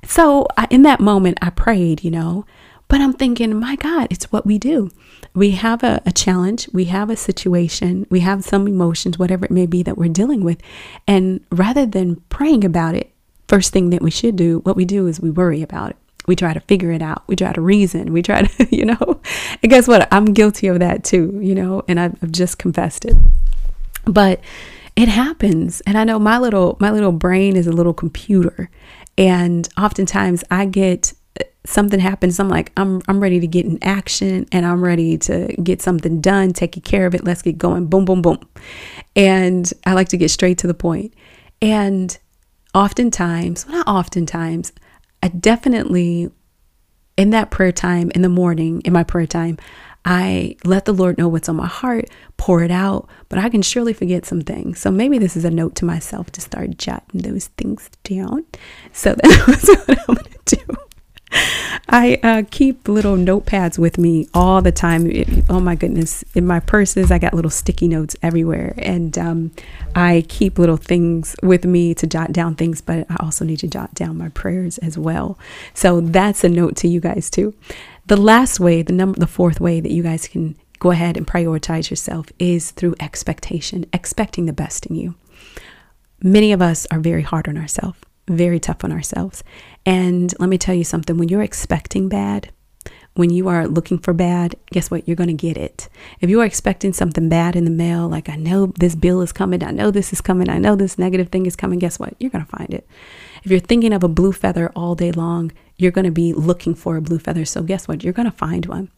So 0.05 0.47
I, 0.57 0.67
in 0.71 0.83
that 0.83 1.01
moment, 1.01 1.39
I 1.43 1.51
prayed, 1.51 2.05
you 2.05 2.11
know, 2.11 2.45
but 2.89 3.01
I'm 3.01 3.15
thinking, 3.15 3.59
my 3.59 3.77
God, 3.77 4.09
it's 4.11 4.31
what 4.31 4.45
we 4.45 4.59
do. 4.59 4.91
We 5.35 5.53
have 5.53 5.83
a, 5.83 6.03
a, 6.05 6.13
challenge, 6.13 6.69
we 6.75 6.85
have 6.87 7.09
a 7.09 7.17
situation, 7.17 8.07
we 8.11 8.21
have 8.21 8.45
some 8.45 8.67
emotions, 8.67 9.19
whatever 9.19 9.47
it 9.47 9.51
may 9.51 9.65
be 9.65 9.83
that 9.83 9.97
we're 9.97 10.11
dealing 10.11 10.45
with. 10.45 10.61
And 11.07 11.41
rather 11.51 11.87
than 11.87 12.17
praying 12.29 12.65
about 12.65 12.95
it, 12.95 13.11
first 13.49 13.73
thing 13.73 13.91
that 13.91 14.03
we 14.03 14.11
should 14.11 14.37
do, 14.37 14.59
what 14.61 14.77
we 14.77 14.85
do 14.85 15.07
is 15.07 15.21
we 15.21 15.31
worry 15.31 15.63
about 15.63 15.91
it. 15.93 15.97
We 16.27 16.37
try 16.37 16.53
to 16.53 16.61
figure 16.61 16.93
it 16.93 17.01
out. 17.01 17.23
We 17.27 17.35
try 17.35 17.53
to 17.53 17.61
reason. 17.63 18.13
We 18.13 18.21
try 18.21 18.43
to, 18.47 18.77
you 18.77 18.85
know, 18.85 19.21
and 19.63 19.71
guess 19.71 19.89
what? 19.89 20.07
I'm 20.13 20.27
guilty 20.27 20.67
of 20.67 20.81
that 20.81 21.03
too, 21.03 21.39
you 21.43 21.55
know, 21.55 21.83
and 21.89 21.99
I've, 21.99 22.23
I've 22.23 22.33
just 22.33 22.59
confessed 22.59 23.07
it. 23.07 23.17
But 24.05 24.41
it 24.97 25.09
happens. 25.09 25.81
And 25.83 25.97
i 25.97 26.05
know 26.05 26.19
my 26.19 26.39
little 26.39 26.77
my 26.81 26.91
little 26.91 27.13
brain 27.13 27.57
is 27.57 27.67
a 27.67 27.73
little 27.73 27.95
computer. 27.95 28.71
And 29.19 29.69
oftentimes 29.79 30.45
i 30.51 30.65
get 30.65 31.13
uh, 31.41 31.45
something 31.65 32.01
happens. 32.01 32.39
I'm 32.39 32.49
like 32.49 32.73
i'm 32.77 33.03
i'm 33.09 33.21
ready 33.21 33.41
to 33.41 33.47
get 33.47 33.67
in 33.67 33.79
action 33.83 34.47
and 34.53 34.67
i'm 34.67 34.83
ready 34.83 35.19
to 35.19 35.55
get 35.63 35.83
something 35.83 36.21
done 36.21 36.53
taking 36.53 36.83
care 36.83 37.07
of 37.07 37.15
it. 37.15 37.25
Let's 37.25 37.43
get 37.43 37.59
going. 37.59 37.87
Boom 37.87 38.05
boom 38.05 38.23
boom. 38.23 38.39
And 39.17 39.73
i 39.87 39.93
like 39.93 40.09
to 40.09 40.17
get 40.17 40.31
straight 40.31 40.59
to 40.59 40.67
the 40.67 40.75
point. 40.75 41.15
And 41.61 42.17
oftentimes 42.75 43.67
well 43.67 43.77
not 43.79 43.89
oftentimes 43.89 44.73
i 45.23 45.29
definitely 45.29 46.31
in 47.17 47.31
that 47.31 47.51
prayer 47.51 47.73
time 47.73 48.11
in 48.15 48.23
the 48.23 48.29
morning 48.29 48.81
in 48.83 48.93
my 48.93 49.05
prayer 49.05 49.27
time 49.27 49.59
I 50.05 50.57
let 50.65 50.85
the 50.85 50.93
Lord 50.93 51.19
know 51.19 51.29
what's 51.29 51.49
on 51.49 51.57
my 51.57 51.67
heart, 51.67 52.09
pour 52.37 52.63
it 52.63 52.71
out, 52.71 53.09
but 53.29 53.39
I 53.39 53.49
can 53.49 53.63
surely 53.63 53.93
forget 53.93 54.27
some 54.27 54.41
things. 54.41 54.81
So 54.81 54.91
maybe 54.91 55.19
this 55.19 55.37
is 55.37 55.45
a 55.45 55.51
note 55.51 55.75
to 55.77 55.85
myself 55.85 56.31
to 56.33 56.41
start 56.41 56.77
jotting 56.77 57.23
those 57.23 57.49
things 57.49 57.89
down. 58.03 58.45
So 58.93 59.15
that's 59.23 59.69
what 59.69 59.99
I'm 60.09 60.15
going 60.17 60.37
to 60.45 60.57
do. 60.57 60.77
I 61.89 62.19
uh, 62.23 62.43
keep 62.51 62.89
little 62.89 63.17
notepads 63.17 63.79
with 63.79 63.99
me 63.99 64.27
all 64.33 64.63
the 64.63 64.73
time. 64.73 65.11
It, 65.11 65.29
oh 65.49 65.61
my 65.61 65.75
goodness. 65.75 66.25
In 66.35 66.47
my 66.47 66.61
purses, 66.61 67.11
I 67.11 67.19
got 67.19 67.35
little 67.35 67.51
sticky 67.51 67.89
notes 67.89 68.17
everywhere. 68.23 68.75
And 68.79 69.17
um, 69.19 69.51
I 69.95 70.25
keep 70.29 70.59
little 70.59 70.77
things 70.77 71.37
with 71.43 71.65
me 71.65 71.95
to 71.95 72.07
jot 72.07 72.33
down 72.33 72.55
things, 72.55 72.81
but 72.81 73.11
I 73.11 73.17
also 73.21 73.45
need 73.45 73.59
to 73.61 73.69
jot 73.69 73.95
down 73.95 74.17
my 74.17 74.31
prayers 74.31 74.79
as 74.79 74.97
well. 74.97 75.39
So 75.75 76.01
that's 76.01 76.45
a 76.45 76.49
note 76.49 76.77
to 76.77 76.89
you 76.89 77.01
guys 77.01 77.31
too. 77.31 77.55
The 78.13 78.21
last 78.21 78.61
way, 78.61 78.83
the 78.83 78.93
number 78.93 79.19
the 79.19 79.27
fourth 79.27 79.59
way 79.59 79.81
that 79.81 79.91
you 79.91 80.03
guys 80.03 80.29
can 80.29 80.55
go 80.81 80.91
ahead 80.91 81.17
and 81.17 81.27
prioritize 81.27 81.89
yourself 81.89 82.27
is 82.39 82.71
through 82.71 82.95
expectation, 83.01 83.87
expecting 83.91 84.45
the 84.45 84.53
best 84.53 84.85
in 84.85 84.97
you. 84.97 85.15
Many 86.23 86.53
of 86.53 86.61
us 86.61 86.87
are 86.91 87.01
very 87.01 87.23
hard 87.23 87.49
on 87.49 87.57
ourselves, 87.57 87.99
very 88.29 88.61
tough 88.61 88.85
on 88.85 88.93
ourselves. 88.93 89.43
And 89.87 90.35
let 90.39 90.51
me 90.51 90.59
tell 90.59 90.75
you 90.75 90.85
something 90.85 91.17
when 91.17 91.31
you're 91.31 91.43
expecting 91.43 92.11
bad, 92.11 92.53
when 93.15 93.31
you 93.31 93.49
are 93.49 93.67
looking 93.67 93.97
for 93.97 94.13
bad, 94.13 94.57
guess 94.71 94.91
what? 94.91 95.09
You're 95.09 95.17
going 95.17 95.35
to 95.35 95.47
get 95.47 95.57
it. 95.57 95.89
If 96.21 96.29
you 96.29 96.39
are 96.43 96.45
expecting 96.45 96.93
something 96.93 97.31
bad 97.31 97.57
in 97.57 97.65
the 97.65 97.71
mail, 97.71 98.11
like 98.11 98.29
I 98.29 98.37
know 98.37 98.75
this 98.79 98.95
bill 98.95 99.23
is 99.23 99.33
coming, 99.33 99.65
I 99.65 99.71
know 99.71 99.91
this 99.91 100.13
is 100.13 100.21
coming, 100.21 100.51
I 100.51 100.59
know 100.59 100.77
this 100.77 100.99
negative 100.99 101.31
thing 101.31 101.47
is 101.47 101.57
coming, 101.57 101.79
guess 101.79 101.99
what? 101.99 102.13
You're 102.19 102.29
going 102.29 102.45
to 102.45 102.57
find 102.59 102.75
it. 102.75 102.87
If 103.43 103.51
you're 103.51 103.61
thinking 103.61 103.93
of 103.93 104.05
a 104.05 104.09
blue 104.09 104.33
feather 104.33 104.71
all 104.77 104.95
day 104.95 105.11
long, 105.11 105.51
you're 105.77 105.91
going 105.91 106.05
to 106.05 106.13
be 106.13 106.33
looking 106.33 106.77
for 106.77 106.97
a 106.97 107.03
blue 107.03 107.19
feather. 107.19 107.45
So, 107.45 107.63
guess 107.63 107.89
what? 107.89 108.05
You're 108.05 108.13
going 108.13 108.31
to 108.31 108.37
find 108.37 108.67
one. 108.67 108.91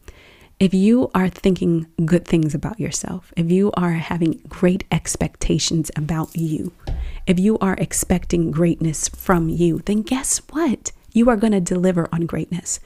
If 0.59 0.73
you 0.73 1.09
are 1.15 1.29
thinking 1.29 1.87
good 2.05 2.25
things 2.25 2.53
about 2.53 2.79
yourself, 2.79 3.33
if 3.35 3.51
you 3.51 3.71
are 3.73 3.93
having 3.93 4.41
great 4.47 4.83
expectations 4.91 5.89
about 5.95 6.35
you, 6.35 6.71
if 7.25 7.39
you 7.39 7.57
are 7.57 7.75
expecting 7.79 8.51
greatness 8.51 9.09
from 9.09 9.49
you, 9.49 9.81
then 9.85 10.03
guess 10.03 10.37
what? 10.51 10.91
You 11.11 11.29
are 11.29 11.37
going 11.37 11.53
to 11.53 11.59
deliver 11.59 12.07
on 12.13 12.27
greatness. 12.27 12.79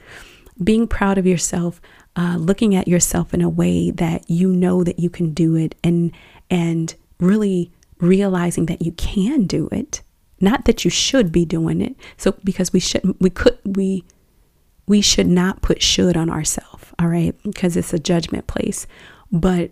Being 0.62 0.88
proud 0.88 1.18
of 1.18 1.26
yourself, 1.26 1.80
uh, 2.16 2.36
looking 2.38 2.74
at 2.74 2.88
yourself 2.88 3.34
in 3.34 3.42
a 3.42 3.48
way 3.50 3.90
that 3.90 4.28
you 4.28 4.48
know 4.48 4.82
that 4.82 4.98
you 4.98 5.10
can 5.10 5.34
do 5.34 5.56
it, 5.56 5.74
and 5.84 6.12
and 6.50 6.94
really 7.18 7.70
realizing 7.98 8.66
that 8.66 8.80
you 8.80 8.92
can 8.92 9.44
do 9.44 9.68
it 9.70 10.00
not 10.40 10.64
that 10.64 10.84
you 10.84 10.90
should 10.90 11.30
be 11.30 11.44
doing 11.44 11.80
it. 11.80 11.96
So 12.16 12.34
because 12.44 12.72
we 12.72 12.80
shouldn't, 12.80 13.20
we 13.20 13.30
could, 13.30 13.58
we, 13.64 14.04
we 14.86 15.00
should 15.00 15.26
not 15.26 15.62
put 15.62 15.82
should 15.82 16.16
on 16.16 16.30
ourselves, 16.30 16.92
all 16.98 17.08
right? 17.08 17.34
Because 17.42 17.76
it's 17.76 17.92
a 17.92 17.98
judgment 17.98 18.46
place. 18.46 18.86
But 19.30 19.70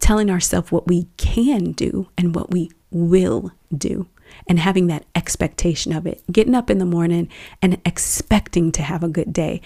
telling 0.00 0.30
ourselves 0.30 0.72
what 0.72 0.86
we 0.86 1.08
can 1.16 1.72
do 1.72 2.08
and 2.16 2.34
what 2.34 2.50
we 2.50 2.70
will 2.90 3.52
do 3.76 4.08
and 4.48 4.58
having 4.58 4.86
that 4.86 5.04
expectation 5.14 5.92
of 5.92 6.06
it. 6.06 6.22
Getting 6.30 6.54
up 6.54 6.70
in 6.70 6.78
the 6.78 6.86
morning 6.86 7.28
and 7.60 7.80
expecting 7.84 8.72
to 8.72 8.82
have 8.82 9.02
a 9.02 9.08
good 9.08 9.32
day. 9.32 9.60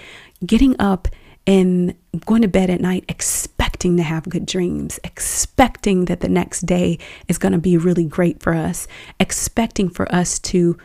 Getting 0.44 0.74
up 0.80 1.08
and 1.46 1.94
going 2.26 2.42
to 2.42 2.48
bed 2.48 2.70
at 2.70 2.80
night 2.80 3.04
expecting 3.08 3.57
expecting 3.78 3.96
to 3.96 4.02
have 4.02 4.28
good 4.28 4.44
dreams, 4.44 4.98
expecting 5.04 6.06
that 6.06 6.18
the 6.18 6.28
next 6.28 6.66
day 6.66 6.98
is 7.28 7.38
going 7.38 7.52
to 7.52 7.58
be 7.58 7.76
really 7.76 8.04
great 8.04 8.42
for 8.42 8.52
us, 8.52 8.88
expecting 9.20 9.88
for 9.88 10.12
us 10.12 10.40
to 10.40 10.76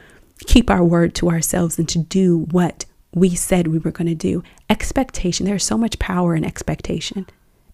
keep 0.45 0.69
our 0.69 0.84
word 0.84 1.15
to 1.15 1.32
ourselves 1.32 1.79
and 1.79 1.89
to 1.89 1.97
do 1.97 2.45
what 2.51 2.86
we 3.15 3.34
said 3.34 3.65
we 3.65 3.79
were 3.79 3.89
going 3.89 4.08
to 4.08 4.13
do. 4.13 4.43
Expectation. 4.69 5.47
There's 5.47 5.63
so 5.63 5.75
much 5.75 5.97
power 5.97 6.36
in 6.36 6.45
expectation, 6.45 7.25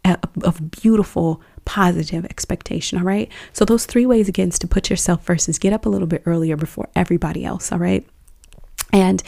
of 0.05 0.71
beautiful, 0.71 1.41
positive 1.65 2.23
expectation. 2.23 2.97
All 2.97 3.03
right. 3.03 3.29
So, 3.51 3.65
those 3.65 3.85
three 3.85 4.05
ways 4.05 4.29
again 4.29 4.51
to 4.51 4.67
put 4.67 4.89
yourself 4.89 5.25
first 5.25 5.49
is 5.49 5.59
get 5.59 5.73
up 5.73 5.85
a 5.85 5.89
little 5.89 6.07
bit 6.07 6.23
earlier 6.25 6.55
before 6.55 6.87
everybody 6.95 7.43
else. 7.43 7.73
All 7.73 7.79
right. 7.79 8.07
And 8.93 9.21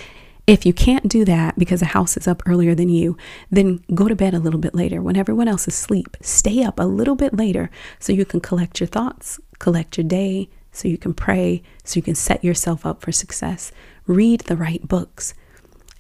if 0.48 0.66
you 0.66 0.74
can't 0.74 1.08
do 1.08 1.24
that 1.26 1.58
because 1.58 1.80
the 1.80 1.88
house 1.88 2.18
is 2.18 2.28
up 2.28 2.42
earlier 2.46 2.76
than 2.76 2.90
you, 2.90 3.16
then 3.50 3.84
go 3.94 4.08
to 4.08 4.16
bed 4.16 4.34
a 4.34 4.40
little 4.40 4.60
bit 4.60 4.76
later 4.76 5.02
when 5.02 5.16
everyone 5.16 5.48
else 5.48 5.68
is 5.68 5.76
asleep. 5.76 6.18
Stay 6.22 6.64
up 6.64 6.80
a 6.80 6.84
little 6.84 7.16
bit 7.16 7.34
later 7.34 7.70
so 8.00 8.12
you 8.12 8.26
can 8.26 8.40
collect 8.40 8.80
your 8.80 8.88
thoughts, 8.88 9.40
collect 9.60 9.98
your 9.98 10.06
day, 10.06 10.50
so 10.72 10.88
you 10.88 10.98
can 10.98 11.14
pray, 11.14 11.62
so 11.84 11.98
you 11.98 12.02
can 12.02 12.16
set 12.16 12.44
yourself 12.44 12.86
up 12.86 13.02
for 13.02 13.12
success. 13.12 13.72
Read 14.08 14.42
the 14.42 14.58
right 14.58 14.88
books. 14.88 15.34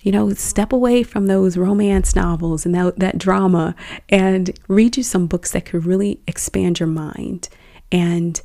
You 0.02 0.12
know, 0.12 0.34
step 0.34 0.74
away 0.74 1.04
from 1.04 1.28
those 1.28 1.58
romance 1.58 2.16
novels 2.16 2.66
and 2.66 2.74
that, 2.74 2.98
that 2.98 3.18
drama 3.20 3.76
and 4.10 4.58
read 4.68 4.98
you 4.98 5.04
some 5.04 5.28
books 5.28 5.52
that 5.52 5.66
could 5.66 5.86
really 5.86 6.20
expand 6.26 6.80
your 6.80 6.88
mind 6.88 7.50
and 7.92 8.42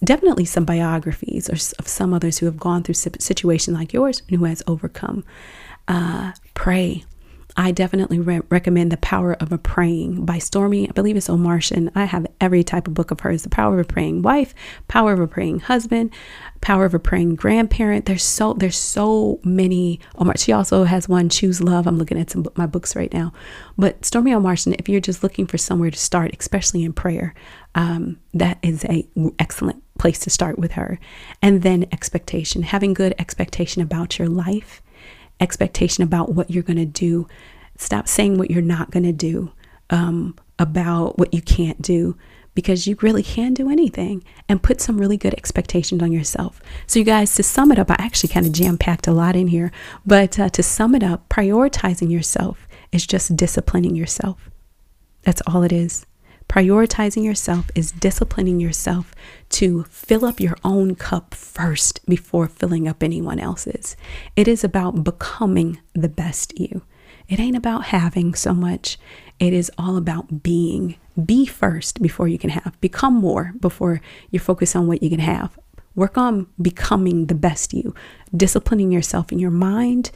definitely 0.00 0.44
some 0.44 0.64
biographies 0.64 1.48
or 1.48 1.54
of 1.78 1.88
some 1.88 2.14
others 2.14 2.38
who 2.38 2.46
have 2.46 2.58
gone 2.58 2.82
through 2.82 2.94
situations 2.94 3.76
like 3.76 3.92
yours 3.92 4.22
and 4.28 4.38
who 4.38 4.44
has 4.44 4.62
overcome. 4.66 5.24
Uh, 5.88 6.32
pray. 6.54 7.04
I 7.56 7.70
definitely 7.70 8.18
re- 8.18 8.40
recommend 8.50 8.90
The 8.90 8.96
Power 8.96 9.34
of 9.34 9.52
a 9.52 9.58
Praying 9.58 10.24
by 10.24 10.38
Stormie. 10.38 10.88
I 10.88 10.92
believe 10.92 11.16
it's 11.16 11.28
Omartian. 11.28 11.92
I 11.94 12.04
have 12.04 12.26
every 12.40 12.64
type 12.64 12.88
of 12.88 12.94
book 12.94 13.12
of 13.12 13.20
hers 13.20 13.44
The 13.44 13.48
Power 13.48 13.74
of 13.78 13.86
a 13.86 13.92
Praying 13.92 14.22
Wife, 14.22 14.54
Power 14.88 15.12
of 15.12 15.20
a 15.20 15.28
Praying 15.28 15.60
Husband, 15.60 16.10
Power 16.60 16.84
of 16.84 16.94
a 16.94 16.98
Praying 16.98 17.36
Grandparent. 17.36 18.06
There's 18.06 18.24
so 18.24 18.54
there's 18.54 18.76
so 18.76 19.38
many. 19.44 20.00
Omar, 20.16 20.36
she 20.36 20.50
also 20.50 20.82
has 20.82 21.08
one, 21.08 21.28
Choose 21.28 21.62
Love. 21.62 21.86
I'm 21.86 21.96
looking 21.96 22.18
at 22.18 22.30
some 22.30 22.44
my 22.56 22.66
books 22.66 22.96
right 22.96 23.12
now. 23.12 23.32
But 23.78 24.00
Stormie 24.00 24.36
Omartian, 24.36 24.74
if 24.80 24.88
you're 24.88 25.00
just 25.00 25.22
looking 25.22 25.46
for 25.46 25.58
somewhere 25.58 25.92
to 25.92 25.98
start, 25.98 26.34
especially 26.36 26.82
in 26.82 26.92
prayer, 26.92 27.34
um, 27.74 28.18
that 28.32 28.58
is 28.62 28.84
a 28.84 29.06
excellent 29.38 29.82
place 29.98 30.18
to 30.20 30.30
start 30.30 30.58
with 30.58 30.72
her. 30.72 30.98
And 31.42 31.62
then 31.62 31.86
expectation, 31.92 32.62
having 32.62 32.94
good 32.94 33.14
expectation 33.18 33.82
about 33.82 34.18
your 34.18 34.28
life, 34.28 34.82
expectation 35.40 36.04
about 36.04 36.32
what 36.32 36.50
you're 36.50 36.62
going 36.62 36.76
to 36.76 36.84
do. 36.84 37.28
Stop 37.76 38.08
saying 38.08 38.38
what 38.38 38.50
you're 38.50 38.62
not 38.62 38.90
going 38.90 39.04
to 39.04 39.12
do, 39.12 39.52
um, 39.90 40.36
about 40.58 41.18
what 41.18 41.34
you 41.34 41.42
can't 41.42 41.82
do, 41.82 42.16
because 42.54 42.86
you 42.86 42.96
really 43.02 43.22
can 43.22 43.52
do 43.52 43.68
anything 43.68 44.22
and 44.48 44.62
put 44.62 44.80
some 44.80 44.98
really 44.98 45.16
good 45.16 45.34
expectations 45.34 46.00
on 46.00 46.12
yourself. 46.12 46.62
So, 46.86 47.00
you 47.00 47.04
guys, 47.04 47.34
to 47.34 47.42
sum 47.42 47.72
it 47.72 47.78
up, 47.78 47.90
I 47.90 47.96
actually 47.98 48.32
kind 48.32 48.46
of 48.46 48.52
jam 48.52 48.78
packed 48.78 49.08
a 49.08 49.12
lot 49.12 49.34
in 49.34 49.48
here, 49.48 49.72
but 50.06 50.38
uh, 50.38 50.48
to 50.50 50.62
sum 50.62 50.94
it 50.94 51.02
up, 51.02 51.28
prioritizing 51.28 52.10
yourself 52.12 52.68
is 52.92 53.06
just 53.06 53.36
disciplining 53.36 53.96
yourself. 53.96 54.50
That's 55.22 55.42
all 55.46 55.64
it 55.64 55.72
is. 55.72 56.06
Prioritizing 56.54 57.24
yourself 57.24 57.68
is 57.74 57.90
disciplining 57.90 58.60
yourself 58.60 59.12
to 59.48 59.82
fill 59.90 60.24
up 60.24 60.38
your 60.38 60.56
own 60.62 60.94
cup 60.94 61.34
first 61.34 62.06
before 62.06 62.46
filling 62.46 62.86
up 62.86 63.02
anyone 63.02 63.40
else's. 63.40 63.96
It 64.36 64.46
is 64.46 64.62
about 64.62 65.02
becoming 65.02 65.80
the 65.94 66.08
best 66.08 66.56
you. 66.56 66.82
It 67.28 67.40
ain't 67.40 67.56
about 67.56 67.86
having 67.86 68.34
so 68.34 68.54
much. 68.54 68.98
It 69.40 69.52
is 69.52 69.68
all 69.76 69.96
about 69.96 70.44
being. 70.44 70.94
Be 71.26 71.44
first 71.44 72.00
before 72.00 72.28
you 72.28 72.38
can 72.38 72.50
have. 72.50 72.80
Become 72.80 73.14
more 73.14 73.52
before 73.58 74.00
you 74.30 74.38
focus 74.38 74.76
on 74.76 74.86
what 74.86 75.02
you 75.02 75.10
can 75.10 75.18
have. 75.18 75.58
Work 75.96 76.16
on 76.16 76.46
becoming 76.62 77.26
the 77.26 77.34
best 77.34 77.74
you, 77.74 77.96
disciplining 78.32 78.92
yourself 78.92 79.32
in 79.32 79.40
your 79.40 79.50
mind, 79.50 80.12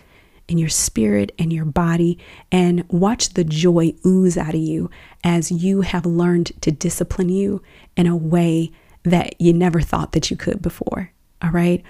in 0.48 0.58
your 0.58 0.68
spirit 0.68 1.32
and 1.38 1.52
your 1.52 1.64
body 1.64 2.18
and 2.50 2.84
watch 2.88 3.34
the 3.34 3.44
joy 3.44 3.92
ooze 4.04 4.37
out 4.37 4.54
of 4.54 4.61
you 4.61 4.90
as 5.22 5.52
you 5.52 5.82
have 5.82 6.06
learned 6.06 6.50
to 6.62 6.72
discipline 6.72 7.28
you 7.28 7.62
in 7.96 8.06
a 8.06 8.16
way 8.16 8.70
that 9.04 9.40
you 9.40 9.52
never 9.52 9.80
thought 9.80 10.12
that 10.12 10.30
you 10.30 10.37
could 10.37 10.61
before. 10.61 11.12
All 11.42 11.50
right? 11.50 11.82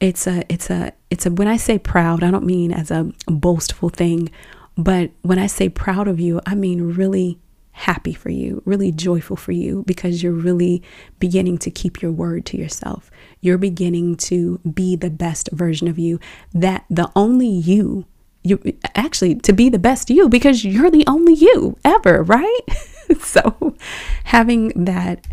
It's 0.00 0.26
a 0.26 0.44
it's 0.48 0.70
a 0.70 0.92
it's 1.10 1.26
a 1.26 1.30
when 1.30 1.46
I 1.46 1.58
say 1.58 1.78
proud, 1.78 2.22
I 2.22 2.30
don't 2.30 2.46
mean 2.46 2.72
as 2.72 2.90
a 2.90 3.12
boastful 3.26 3.90
thing, 3.90 4.30
but 4.76 5.10
when 5.20 5.38
I 5.38 5.46
say 5.46 5.68
proud 5.68 6.08
of 6.08 6.18
you, 6.18 6.40
I 6.46 6.54
mean 6.54 6.94
really 6.94 7.38
happy 7.80 8.12
for 8.12 8.28
you, 8.28 8.62
really 8.66 8.92
joyful 8.92 9.36
for 9.36 9.52
you 9.52 9.82
because 9.86 10.22
you're 10.22 10.32
really 10.32 10.82
beginning 11.18 11.56
to 11.56 11.70
keep 11.70 12.02
your 12.02 12.12
word 12.12 12.44
to 12.44 12.58
yourself. 12.58 13.10
You're 13.40 13.56
beginning 13.56 14.16
to 14.16 14.58
be 14.58 14.96
the 14.96 15.08
best 15.08 15.48
version 15.50 15.88
of 15.88 15.98
you 15.98 16.20
that 16.52 16.84
the 16.90 17.10
only 17.16 17.48
you 17.48 18.06
you 18.42 18.58
actually 18.94 19.34
to 19.34 19.52
be 19.52 19.68
the 19.68 19.78
best 19.78 20.08
you 20.08 20.28
because 20.28 20.64
you're 20.64 20.90
the 20.90 21.06
only 21.06 21.34
you 21.34 21.76
ever, 21.84 22.22
right? 22.22 22.60
so 23.20 23.76
having 24.24 24.68
that 24.84 25.26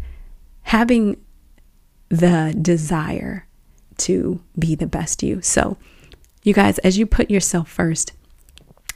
having 0.63 1.17
the 2.09 2.57
desire 2.61 3.45
to 3.97 4.41
be 4.57 4.73
the 4.73 4.87
best 4.87 5.21
you. 5.21 5.41
So 5.41 5.77
you 6.43 6.53
guys 6.53 6.79
as 6.79 6.97
you 6.97 7.05
put 7.05 7.29
yourself 7.29 7.69
first, 7.69 8.13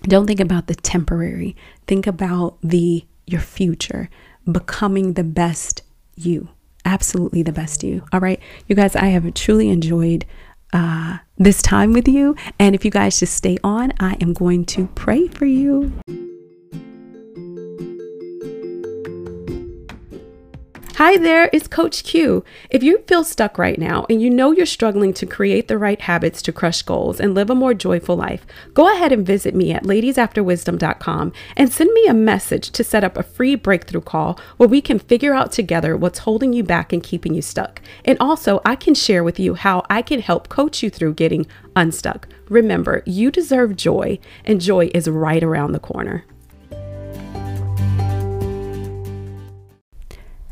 don't 0.04 0.26
think 0.26 0.40
about 0.40 0.68
the 0.68 0.76
temporary. 0.76 1.56
Think 1.86 2.08
about 2.08 2.58
the 2.62 3.06
your 3.26 3.42
future, 3.42 4.10
becoming 4.50 5.14
the 5.14 5.24
best 5.24 5.84
you, 6.16 6.50
absolutely 6.86 7.44
the 7.44 7.52
best 7.52 7.84
you. 7.84 8.04
All 8.12 8.20
right, 8.20 8.40
you 8.68 8.76
guys, 8.76 8.96
I 8.96 9.06
have 9.08 9.34
truly 9.34 9.70
enjoyed 9.70 10.26
uh, 10.74 11.18
this 11.38 11.62
time 11.62 11.94
with 11.94 12.08
you. 12.08 12.36
And 12.60 12.76
if 12.76 12.86
you 12.86 12.92
guys 12.92 13.20
just 13.20 13.36
stay 13.36 13.58
on, 13.64 13.94
I 14.00 14.18
am 14.22 14.34
going 14.34 14.66
to 14.66 14.88
pray 14.88 15.28
for 15.28 15.46
you. 15.46 15.92
Hi 21.02 21.18
there, 21.18 21.50
it's 21.52 21.68
Coach 21.68 22.04
Q. 22.04 22.46
If 22.70 22.84
you 22.84 23.00
feel 23.08 23.24
stuck 23.24 23.58
right 23.58 23.80
now 23.80 24.06
and 24.08 24.22
you 24.22 24.30
know 24.30 24.52
you're 24.52 24.68
struggling 24.68 25.16
to 25.16 25.26
create 25.26 25.68
the 25.68 25.80
right 25.80 26.00
habits 26.00 26.44
to 26.44 26.52
crush 26.52 26.84
goals 26.84 27.20
and 27.20 27.34
live 27.34 27.50
a 27.50 27.56
more 27.56 27.74
joyful 27.74 28.16
life, 28.16 28.46
go 28.76 28.94
ahead 28.94 29.12
and 29.12 29.26
visit 29.26 29.56
me 29.56 29.72
at 29.72 29.82
ladiesafterwisdom.com 29.82 31.34
and 31.58 31.74
send 31.74 31.92
me 31.92 32.06
a 32.06 32.14
message 32.14 32.70
to 32.70 32.84
set 32.84 33.04
up 33.04 33.18
a 33.18 33.24
free 33.24 33.56
breakthrough 33.56 34.02
call 34.02 34.40
where 34.58 34.70
we 34.70 34.80
can 34.80 35.00
figure 35.00 35.34
out 35.34 35.52
together 35.52 35.98
what's 35.98 36.20
holding 36.20 36.54
you 36.54 36.64
back 36.64 36.94
and 36.94 37.02
keeping 37.02 37.34
you 37.34 37.42
stuck. 37.42 37.82
And 38.06 38.16
also, 38.20 38.62
I 38.64 38.76
can 38.76 38.94
share 38.94 39.24
with 39.24 39.40
you 39.40 39.56
how 39.56 39.84
I 39.90 40.04
can 40.04 40.22
help 40.22 40.50
coach 40.50 40.84
you 40.84 40.92
through 40.92 41.16
getting 41.16 41.48
unstuck. 41.76 42.28
Remember, 42.48 43.02
you 43.08 43.32
deserve 43.32 43.76
joy, 43.76 44.20
and 44.46 44.62
joy 44.62 44.92
is 44.94 45.10
right 45.10 45.42
around 45.42 45.72
the 45.72 45.80
corner. 45.80 46.26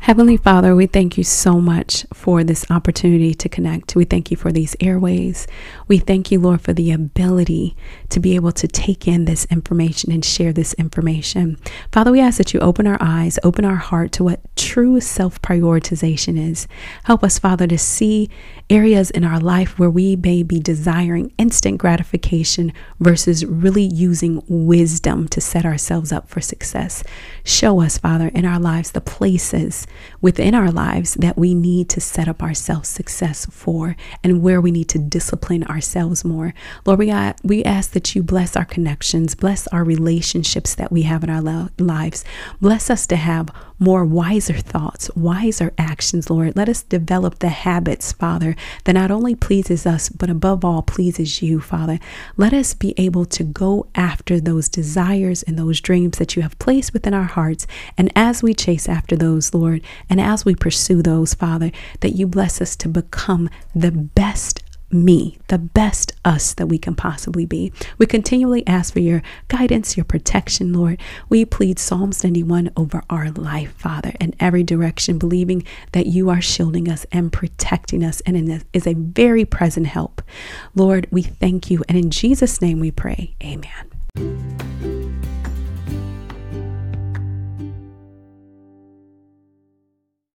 Heavenly 0.04 0.38
Father, 0.38 0.74
we 0.74 0.86
thank 0.86 1.18
you 1.18 1.24
so 1.24 1.60
much 1.60 2.06
for 2.14 2.42
this 2.42 2.64
opportunity 2.70 3.34
to 3.34 3.50
connect. 3.50 3.94
We 3.94 4.06
thank 4.06 4.30
you 4.30 4.36
for 4.36 4.50
these 4.50 4.74
airways. 4.80 5.46
We 5.88 5.98
thank 5.98 6.30
you, 6.32 6.40
Lord, 6.40 6.62
for 6.62 6.72
the 6.72 6.90
ability 6.90 7.76
to 8.08 8.18
be 8.18 8.34
able 8.34 8.52
to 8.52 8.66
take 8.66 9.06
in 9.06 9.26
this 9.26 9.44
information 9.50 10.10
and 10.10 10.24
share 10.24 10.54
this 10.54 10.72
information. 10.74 11.58
Father, 11.92 12.10
we 12.10 12.20
ask 12.20 12.38
that 12.38 12.54
you 12.54 12.60
open 12.60 12.86
our 12.86 12.96
eyes, 12.98 13.38
open 13.44 13.66
our 13.66 13.76
heart 13.76 14.10
to 14.12 14.24
what 14.24 14.40
true 14.56 15.02
self 15.02 15.40
prioritization 15.42 16.38
is. 16.50 16.66
Help 17.04 17.22
us, 17.22 17.38
Father, 17.38 17.66
to 17.66 17.78
see 17.78 18.30
areas 18.70 19.10
in 19.10 19.22
our 19.22 19.38
life 19.38 19.78
where 19.78 19.90
we 19.90 20.16
may 20.16 20.42
be 20.42 20.60
desiring 20.60 21.30
instant 21.36 21.76
gratification 21.76 22.72
versus 23.00 23.44
really 23.44 23.82
using 23.82 24.42
wisdom 24.48 25.28
to 25.28 25.42
set 25.42 25.66
ourselves 25.66 26.10
up 26.10 26.26
for 26.26 26.40
success. 26.40 27.04
Show 27.44 27.82
us, 27.82 27.98
Father, 27.98 28.28
in 28.28 28.46
our 28.46 28.58
lives 28.58 28.92
the 28.92 29.00
places 29.02 29.86
within 30.20 30.54
our 30.54 30.70
lives 30.70 31.14
that 31.14 31.36
we 31.36 31.54
need 31.54 31.88
to 31.90 32.00
set 32.00 32.28
up 32.28 32.42
ourselves 32.42 32.88
success 32.88 33.46
for 33.46 33.96
and 34.22 34.42
where 34.42 34.60
we 34.60 34.70
need 34.70 34.88
to 34.88 34.98
discipline 34.98 35.64
ourselves 35.64 36.24
more. 36.24 36.54
Lord, 36.84 36.98
we, 36.98 37.06
got, 37.06 37.38
we 37.42 37.64
ask 37.64 37.92
that 37.92 38.14
you 38.14 38.22
bless 38.22 38.56
our 38.56 38.64
connections, 38.64 39.34
bless 39.34 39.66
our 39.68 39.84
relationships 39.84 40.74
that 40.74 40.92
we 40.92 41.02
have 41.02 41.24
in 41.24 41.30
our 41.30 41.70
lives. 41.78 42.24
Bless 42.60 42.90
us 42.90 43.06
to 43.08 43.16
have 43.16 43.50
more 43.80 44.04
wiser 44.04 44.58
thoughts, 44.58 45.10
wiser 45.16 45.72
actions, 45.78 46.28
Lord. 46.28 46.54
Let 46.54 46.68
us 46.68 46.82
develop 46.82 47.38
the 47.38 47.48
habits, 47.48 48.12
Father, 48.12 48.54
that 48.84 48.92
not 48.92 49.10
only 49.10 49.34
pleases 49.34 49.86
us, 49.86 50.10
but 50.10 50.28
above 50.28 50.64
all 50.64 50.82
pleases 50.82 51.40
you, 51.40 51.60
Father. 51.60 51.98
Let 52.36 52.52
us 52.52 52.74
be 52.74 52.94
able 52.98 53.24
to 53.24 53.42
go 53.42 53.86
after 53.94 54.38
those 54.38 54.68
desires 54.68 55.42
and 55.42 55.58
those 55.58 55.80
dreams 55.80 56.18
that 56.18 56.36
you 56.36 56.42
have 56.42 56.58
placed 56.58 56.92
within 56.92 57.14
our 57.14 57.24
hearts. 57.24 57.66
And 57.96 58.12
as 58.14 58.42
we 58.42 58.52
chase 58.52 58.88
after 58.88 59.16
those, 59.16 59.54
Lord, 59.54 59.82
and 60.10 60.20
as 60.20 60.44
we 60.44 60.54
pursue 60.54 61.00
those, 61.00 61.32
Father, 61.32 61.72
that 62.00 62.10
you 62.10 62.26
bless 62.26 62.60
us 62.60 62.76
to 62.76 62.88
become 62.88 63.48
the 63.74 63.90
best 63.90 64.62
me, 64.92 65.38
the 65.48 65.58
best 65.58 66.12
us 66.24 66.54
that 66.54 66.66
we 66.66 66.78
can 66.78 66.94
possibly 66.94 67.46
be. 67.46 67.72
We 67.98 68.06
continually 68.06 68.66
ask 68.66 68.92
for 68.92 69.00
your 69.00 69.22
guidance, 69.48 69.96
your 69.96 70.04
protection, 70.04 70.72
Lord. 70.72 71.00
We 71.28 71.44
plead 71.44 71.78
Psalms 71.78 72.24
91 72.24 72.70
over 72.76 73.02
our 73.08 73.30
life, 73.30 73.72
Father, 73.72 74.12
in 74.20 74.34
every 74.40 74.62
direction, 74.62 75.18
believing 75.18 75.64
that 75.92 76.06
you 76.06 76.30
are 76.30 76.40
shielding 76.40 76.88
us 76.88 77.06
and 77.12 77.32
protecting 77.32 78.02
us 78.04 78.20
and 78.22 78.64
is 78.72 78.86
a 78.86 78.94
very 78.94 79.44
present 79.44 79.86
help. 79.86 80.22
Lord, 80.74 81.06
we 81.10 81.22
thank 81.22 81.70
you. 81.70 81.84
And 81.88 81.96
in 81.96 82.10
Jesus' 82.10 82.60
name 82.60 82.80
we 82.80 82.90
pray. 82.90 83.36
Amen. 83.42 85.19